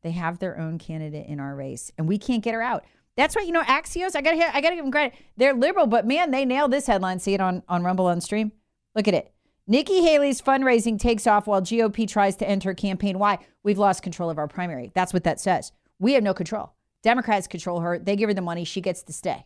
They 0.02 0.12
have 0.12 0.39
their 0.39 0.58
own 0.58 0.78
candidate 0.78 1.28
in 1.28 1.39
our 1.39 1.56
race 1.56 1.91
and 1.97 2.08
we 2.08 2.17
can't 2.17 2.43
get 2.43 2.54
her 2.54 2.62
out. 2.62 2.84
That's 3.15 3.36
right. 3.36 3.45
You 3.45 3.52
know, 3.52 3.63
Axios, 3.63 4.15
I 4.15 4.21
got 4.21 4.32
to 4.32 4.56
I 4.56 4.62
got 4.62 4.69
to 4.69 4.76
give 4.76 4.86
them 4.86 4.91
credit. 4.91 5.13
They're 5.36 5.54
liberal, 5.54 5.88
but 5.88 6.06
man, 6.06 6.32
they 6.32 6.45
nailed 6.45 6.71
this 6.71 6.88
headline. 6.88 7.19
See 7.19 7.34
it 7.34 7.41
on 7.41 7.63
on 7.67 7.84
Rumble 7.84 8.06
on 8.06 8.21
stream. 8.21 8.52
Look 8.95 9.08
at 9.08 9.13
it. 9.13 9.34
Nikki 9.69 10.02
Haley's 10.02 10.41
fundraising 10.41 10.97
takes 10.97 11.28
off 11.28 11.45
while 11.45 11.62
GOP 11.62 12.08
tries 12.08 12.38
to 12.38 12.47
enter 12.47 12.73
campaign. 12.73 13.19
Why? 13.19 13.39
We've 13.63 13.78
lost 13.78 14.02
control 14.02 14.30
of 14.30 14.38
our 14.38 14.47
primary. 14.47 14.91
That's 14.93 15.12
what 15.12 15.26
that 15.26 15.41
says. 15.41 15.73
We 16.00 16.13
have 16.13 16.23
no 16.23 16.34
control. 16.34 16.71
Democrats 17.04 17.47
control 17.47 17.82
her. 17.82 18.00
They 18.00 18.15
give 18.15 18.30
her 18.30 18.34
the 18.34 18.41
money. 18.41 18.63
She 18.63 18.80
gets 18.80 19.04
to 19.04 19.13
stay. 19.13 19.45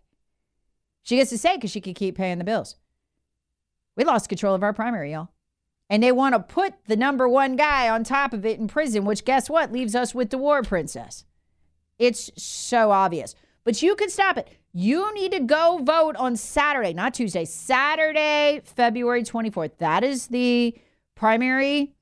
She 1.02 1.16
gets 1.16 1.32
to 1.32 1.38
stay 1.40 1.56
because 1.56 1.72
she 1.72 1.82
can 1.82 1.96
keep 1.96 2.16
paying 2.16 2.38
the 2.38 2.44
bills. 2.44 2.76
We 3.96 4.04
lost 4.04 4.30
control 4.30 4.56
of 4.56 4.64
our 4.64 4.74
primary, 4.74 5.12
y'all. 5.12 5.30
And 5.90 6.02
they 6.02 6.12
want 6.12 6.34
to 6.34 6.40
put 6.40 6.74
the 6.88 6.96
number 6.96 7.28
one 7.28 7.58
guy 7.58 7.90
on 7.90 8.04
top 8.04 8.34
of 8.34 8.46
it 8.46 8.60
in 8.60 8.68
prison, 8.68 9.04
which 9.04 9.26
guess 9.26 9.50
what? 9.50 9.74
Leaves 9.74 9.94
us 9.94 10.16
with 10.16 10.30
the 10.30 10.38
war 10.38 10.64
princess. 10.64 11.26
It's 12.00 12.32
so 12.42 12.92
obvious. 12.92 13.36
But 13.64 13.82
you 13.82 13.96
can 13.96 14.10
stop 14.10 14.38
it. 14.38 14.48
You 14.74 15.14
need 15.14 15.34
to 15.34 15.42
go 15.42 15.82
vote 15.84 16.16
on 16.16 16.38
Saturday, 16.38 16.94
not 16.94 17.14
Tuesday, 17.14 17.44
Saturday, 17.44 18.62
February 18.64 19.24
24th. 19.24 19.78
That 19.80 20.04
is 20.04 20.28
the 20.28 20.74
primary. 21.14 21.94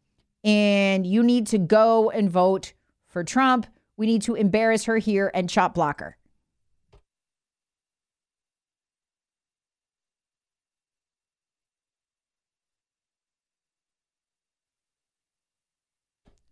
And 0.43 1.05
you 1.05 1.23
need 1.23 1.47
to 1.47 1.57
go 1.57 2.11
and 2.11 2.29
vote 2.29 2.73
for 3.07 3.23
Trump. 3.23 3.65
We 3.97 4.05
need 4.05 4.21
to 4.21 4.35
embarrass 4.35 4.85
her 4.85 4.97
here 4.97 5.31
and 5.33 5.49
chop 5.49 5.73
block 5.73 5.99
her. 5.99 6.15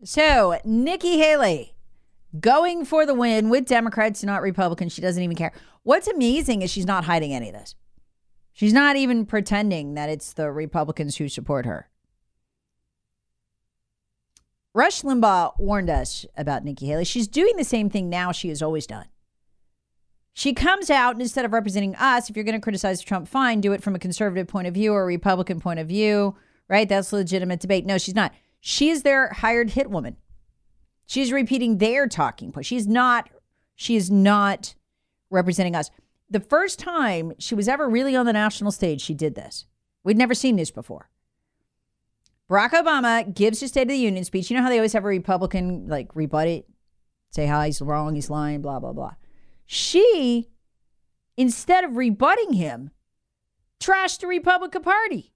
So, 0.04 0.60
Nikki 0.64 1.18
Haley 1.18 1.76
going 2.40 2.86
for 2.86 3.06
the 3.06 3.14
win 3.14 3.50
with 3.50 3.66
Democrats, 3.66 4.24
not 4.24 4.42
Republicans. 4.42 4.94
She 4.94 5.02
doesn't 5.02 5.22
even 5.22 5.36
care. 5.36 5.52
What's 5.84 6.08
amazing 6.08 6.62
is 6.62 6.70
she's 6.70 6.86
not 6.86 7.06
hiding 7.06 7.34
any 7.34 7.50
of 7.50 7.56
this. 7.56 7.76
She's 8.54 8.74
not 8.74 8.96
even 8.96 9.26
pretending 9.26 9.94
that 9.94 10.10
it's 10.10 10.34
the 10.34 10.52
Republicans 10.52 11.18
who 11.18 11.30
support 11.30 11.66
her. 11.66 11.90
Rush 14.74 15.02
Limbaugh 15.02 15.60
warned 15.60 15.90
us 15.90 16.26
about 16.36 16.64
Nikki 16.64 16.88
Haley. 16.88 17.06
She's 17.06 17.28
doing 17.28 17.56
the 17.58 17.64
same 17.64 17.90
thing 17.90 18.10
now 18.10 18.32
she 18.32 18.50
has 18.50 18.62
always 18.62 18.86
done. 18.86 19.06
She 20.34 20.54
comes 20.54 20.92
out 20.92 21.14
and 21.14 21.22
instead 21.22 21.46
of 21.46 21.54
representing 21.54 21.96
us, 21.96 22.30
if 22.30 22.36
you're 22.36 22.46
going 22.46 22.54
to 22.54 22.62
criticize 22.62 23.02
Trump, 23.02 23.28
fine, 23.28 23.60
do 23.60 23.74
it 23.74 23.82
from 23.82 23.96
a 23.96 24.00
conservative 24.00 24.48
point 24.48 24.68
of 24.68 24.76
view 24.76 24.94
or 24.94 25.02
a 25.02 25.08
Republican 25.08 25.60
point 25.60 25.80
of 25.80 25.88
view, 25.88 26.36
right? 26.68 26.88
That's 26.88 27.12
legitimate 27.12 27.60
debate. 27.60 27.88
No, 27.88 27.98
she's 27.98 28.14
not. 28.14 28.34
She 28.60 28.90
is 28.90 29.04
their 29.04 29.30
hired 29.30 29.72
hit 29.72 29.90
woman. 29.90 30.18
She's 31.06 31.32
repeating 31.32 31.78
their 31.78 32.08
talking 32.08 32.52
point. 32.52 32.66
She's 32.66 32.88
not, 32.88 33.30
she 33.76 33.96
is 33.96 34.12
not 34.12 34.76
representing 35.30 35.76
us. 35.76 35.90
The 36.30 36.40
first 36.42 36.80
time 36.80 37.34
she 37.40 37.56
was 37.56 37.68
ever 37.68 37.88
really 37.88 38.16
on 38.16 38.26
the 38.26 38.34
national 38.34 38.72
stage, 38.72 39.02
she 39.02 39.14
did 39.14 39.36
this. 39.36 39.66
We'd 40.04 40.18
never 40.18 40.34
seen 40.34 40.58
this 40.58 40.72
before. 40.72 41.10
Barack 42.50 42.72
Obama 42.72 43.34
gives 43.34 43.60
his 43.60 43.72
State 43.72 43.84
of 43.84 43.88
the 43.90 43.98
Union 43.98 44.24
speech. 44.24 44.50
You 44.50 44.58
know 44.58 44.64
how 44.64 44.70
they 44.70 44.78
always 44.78 44.94
have 44.94 45.04
a 45.04 45.08
Republican 45.08 45.88
like 45.88 46.16
rebut 46.16 46.48
it, 46.48 46.70
say 47.32 47.46
how 47.46 47.62
he's 47.62 47.82
wrong, 47.82 48.16
he's 48.16 48.30
lying, 48.30 48.62
blah, 48.62 48.80
blah, 48.80 48.94
blah. 48.94 49.16
She, 49.66 50.48
instead 51.36 51.84
of 51.84 51.98
rebutting 51.98 52.54
him, 52.54 52.92
trashed 53.82 54.22
the 54.22 54.28
Republican 54.28 54.82
Party. 54.82 55.34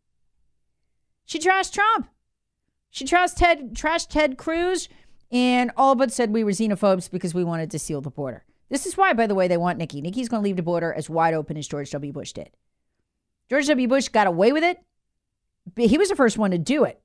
She 1.25 1.39
trashed 1.39 1.73
Trump. 1.73 2.07
She 2.91 3.06
trashed 3.06 3.36
Ted, 3.38 3.73
trashed 3.73 4.10
Ted 4.10 4.38
Cruz 4.38 4.88
and 5.32 5.71
all 5.77 5.95
but 5.95 6.12
said 6.12 6.32
we 6.32 6.43
were 6.43 6.51
xenophobes 6.51 7.10
because 7.10 7.34
we 7.34 7.43
wanted 7.43 7.71
to 7.71 7.80
seal 7.80 8.01
the 8.01 8.12
border. 8.12 8.43
This 8.69 8.86
is 8.86 8.95
why, 8.95 9.13
by 9.13 9.27
the 9.27 9.36
way, 9.36 9.47
they 9.47 9.58
want 9.58 9.77
Nikki. 9.77 10.01
Nikki's 10.01 10.30
going 10.30 10.41
to 10.41 10.43
leave 10.43 10.58
the 10.58 10.63
border 10.63 10.93
as 10.93 11.10
wide 11.10 11.34
open 11.34 11.58
as 11.58 11.67
George 11.67 11.89
W. 11.91 12.13
Bush 12.13 12.34
did. 12.34 12.51
George 13.49 13.67
W. 13.67 13.88
Bush 13.88 14.08
got 14.10 14.27
away 14.27 14.51
with 14.51 14.63
it. 14.63 14.80
He 15.75 15.97
was 15.97 16.10
the 16.10 16.15
first 16.15 16.38
one 16.38 16.51
to 16.51 16.58
do 16.58 16.84
it 16.84 17.01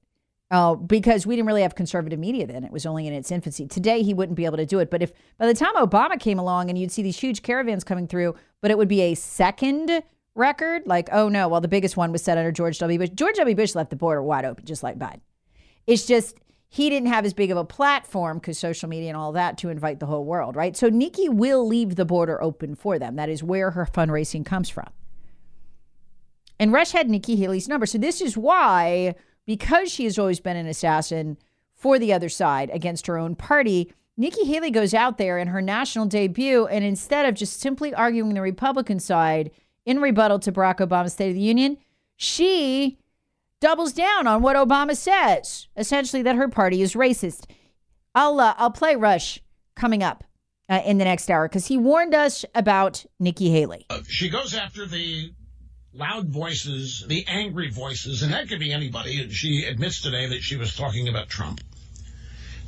uh, 0.50 0.74
because 0.74 1.26
we 1.26 1.34
didn't 1.34 1.46
really 1.46 1.62
have 1.62 1.74
conservative 1.74 2.18
media 2.18 2.46
then. 2.46 2.64
It 2.64 2.70
was 2.70 2.86
only 2.86 3.06
in 3.06 3.12
its 3.12 3.30
infancy. 3.30 3.66
Today, 3.66 4.02
he 4.02 4.14
wouldn't 4.14 4.36
be 4.36 4.44
able 4.44 4.56
to 4.58 4.66
do 4.66 4.78
it. 4.78 4.90
But 4.90 5.02
if 5.02 5.12
by 5.38 5.46
the 5.46 5.54
time 5.54 5.74
Obama 5.74 6.18
came 6.18 6.38
along 6.38 6.68
and 6.68 6.78
you'd 6.78 6.92
see 6.92 7.02
these 7.02 7.18
huge 7.18 7.42
caravans 7.42 7.84
coming 7.84 8.06
through, 8.06 8.34
but 8.60 8.70
it 8.70 8.78
would 8.78 8.88
be 8.88 9.00
a 9.02 9.14
second 9.14 10.02
record, 10.34 10.82
like, 10.86 11.08
oh 11.12 11.28
no, 11.28 11.48
well, 11.48 11.60
the 11.60 11.68
biggest 11.68 11.96
one 11.96 12.12
was 12.12 12.22
set 12.22 12.38
under 12.38 12.52
George 12.52 12.78
W. 12.78 12.98
Bush. 12.98 13.10
George 13.10 13.36
W. 13.36 13.56
Bush 13.56 13.74
left 13.74 13.90
the 13.90 13.96
border 13.96 14.22
wide 14.22 14.44
open, 14.44 14.64
just 14.64 14.82
like 14.82 14.98
Biden. 14.98 15.20
It's 15.86 16.06
just 16.06 16.38
he 16.68 16.90
didn't 16.90 17.08
have 17.08 17.24
as 17.24 17.32
big 17.32 17.50
of 17.50 17.56
a 17.56 17.64
platform 17.64 18.38
because 18.38 18.58
social 18.58 18.88
media 18.88 19.08
and 19.08 19.16
all 19.16 19.32
that 19.32 19.56
to 19.58 19.68
invite 19.68 20.00
the 20.00 20.06
whole 20.06 20.24
world, 20.24 20.56
right? 20.56 20.76
So 20.76 20.88
Nikki 20.88 21.28
will 21.28 21.66
leave 21.66 21.96
the 21.96 22.04
border 22.04 22.42
open 22.42 22.74
for 22.74 22.98
them. 22.98 23.16
That 23.16 23.28
is 23.28 23.42
where 23.42 23.70
her 23.70 23.86
fundraising 23.86 24.44
comes 24.44 24.68
from. 24.68 24.88
And 26.58 26.72
Rush 26.72 26.92
had 26.92 27.08
Nikki 27.08 27.36
Haley's 27.36 27.68
number. 27.68 27.86
So 27.86 27.98
this 27.98 28.20
is 28.20 28.36
why, 28.36 29.14
because 29.46 29.90
she 29.90 30.04
has 30.04 30.18
always 30.18 30.40
been 30.40 30.56
an 30.56 30.66
assassin 30.66 31.36
for 31.74 31.98
the 31.98 32.12
other 32.12 32.28
side 32.28 32.70
against 32.72 33.06
her 33.06 33.18
own 33.18 33.36
party, 33.36 33.92
Nikki 34.16 34.46
Haley 34.46 34.70
goes 34.70 34.94
out 34.94 35.18
there 35.18 35.38
in 35.38 35.48
her 35.48 35.60
national 35.60 36.06
debut, 36.06 36.66
and 36.66 36.84
instead 36.84 37.26
of 37.26 37.34
just 37.34 37.60
simply 37.60 37.92
arguing 37.92 38.32
the 38.32 38.40
Republican 38.40 38.98
side 38.98 39.50
in 39.84 40.00
rebuttal 40.00 40.38
to 40.38 40.52
Barack 40.52 40.78
Obama's 40.78 41.12
State 41.12 41.28
of 41.28 41.34
the 41.34 41.40
Union, 41.40 41.76
she 42.16 42.98
doubles 43.60 43.92
down 43.92 44.26
on 44.26 44.42
what 44.42 44.56
Obama 44.56 44.96
says, 44.96 45.68
essentially 45.76 46.22
that 46.22 46.36
her 46.36 46.48
party 46.48 46.82
is 46.82 46.94
racist. 46.94 47.50
I'll 48.14 48.40
uh, 48.40 48.54
I'll 48.56 48.70
play 48.70 48.96
Rush 48.96 49.40
coming 49.74 50.02
up 50.02 50.24
uh, 50.68 50.82
in 50.84 50.98
the 50.98 51.04
next 51.04 51.30
hour 51.30 51.48
because 51.48 51.66
he 51.66 51.76
warned 51.76 52.14
us 52.14 52.44
about 52.54 53.04
Nikki 53.20 53.50
Haley. 53.50 53.86
Uh, 53.90 54.00
she 54.08 54.28
goes 54.28 54.54
after 54.54 54.86
the 54.86 55.32
loud 55.92 56.28
voices, 56.28 57.04
the 57.06 57.24
angry 57.28 57.70
voices, 57.70 58.22
and 58.22 58.32
that 58.32 58.48
could 58.48 58.58
be 58.58 58.72
anybody. 58.72 59.20
And 59.20 59.32
she 59.32 59.64
admits 59.64 60.02
today 60.02 60.28
that 60.28 60.42
she 60.42 60.56
was 60.56 60.74
talking 60.74 61.08
about 61.08 61.28
Trump. 61.28 61.60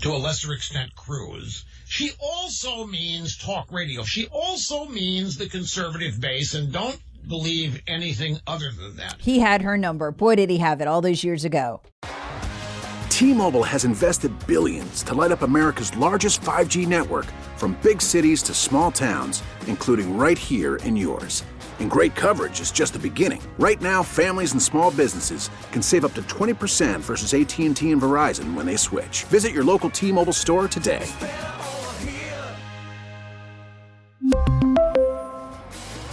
To 0.03 0.13
a 0.13 0.19
lesser 0.19 0.53
extent, 0.53 0.95
Cruz. 0.95 1.65
She 1.87 2.13
also 2.21 2.87
means 2.87 3.37
talk 3.37 3.73
radio. 3.73 4.05
She 4.05 4.27
also 4.27 4.85
means 4.85 5.37
the 5.37 5.49
conservative 5.49 6.21
base, 6.21 6.55
and 6.55 6.73
don't 6.73 7.01
believe 7.29 7.81
anything 7.87 8.39
other 8.47 8.71
than 8.71 8.97
that. 8.97 9.17
He 9.21 9.39
had 9.39 9.63
her 9.63 9.77
number. 9.77 10.11
Boy, 10.11 10.35
did 10.35 10.51
he 10.51 10.59
have 10.59 10.81
it 10.81 10.89
all 10.89 11.01
those 11.01 11.23
years 11.23 11.45
ago. 11.45 11.83
T 13.11 13.35
Mobile 13.35 13.65
has 13.65 13.85
invested 13.85 14.33
billions 14.47 15.03
to 15.03 15.15
light 15.15 15.33
up 15.33 15.43
America's 15.43 15.95
largest 15.97 16.41
5G 16.41 16.87
network 16.87 17.27
from 17.57 17.77
big 17.83 18.01
cities 18.01 18.43
to 18.45 18.55
small 18.55 18.93
towns, 18.93 19.43
including 19.67 20.17
right 20.17 20.39
here 20.39 20.77
in 20.77 20.97
yours. 20.97 21.45
And 21.81 21.91
great 21.91 22.15
coverage 22.15 22.61
is 22.61 22.71
just 22.73 22.93
the 22.93 22.99
beginning. 22.99 23.41
Right 23.59 23.81
now, 23.81 24.03
families 24.03 24.53
and 24.53 24.63
small 24.63 24.91
businesses 24.91 25.51
can 25.73 25.83
save 25.83 26.05
up 26.05 26.15
to 26.15 26.23
20% 26.23 27.01
versus 27.01 27.35
AT&T 27.35 27.91
and 27.91 28.03
Verizon 28.03 28.55
when 28.55 28.67
they 28.67 28.77
switch. 28.77 29.25
Visit 29.25 29.53
your 29.53 29.65
local 29.65 29.91
T-Mobile 29.91 30.33
store 30.33 30.69
today. 30.69 31.07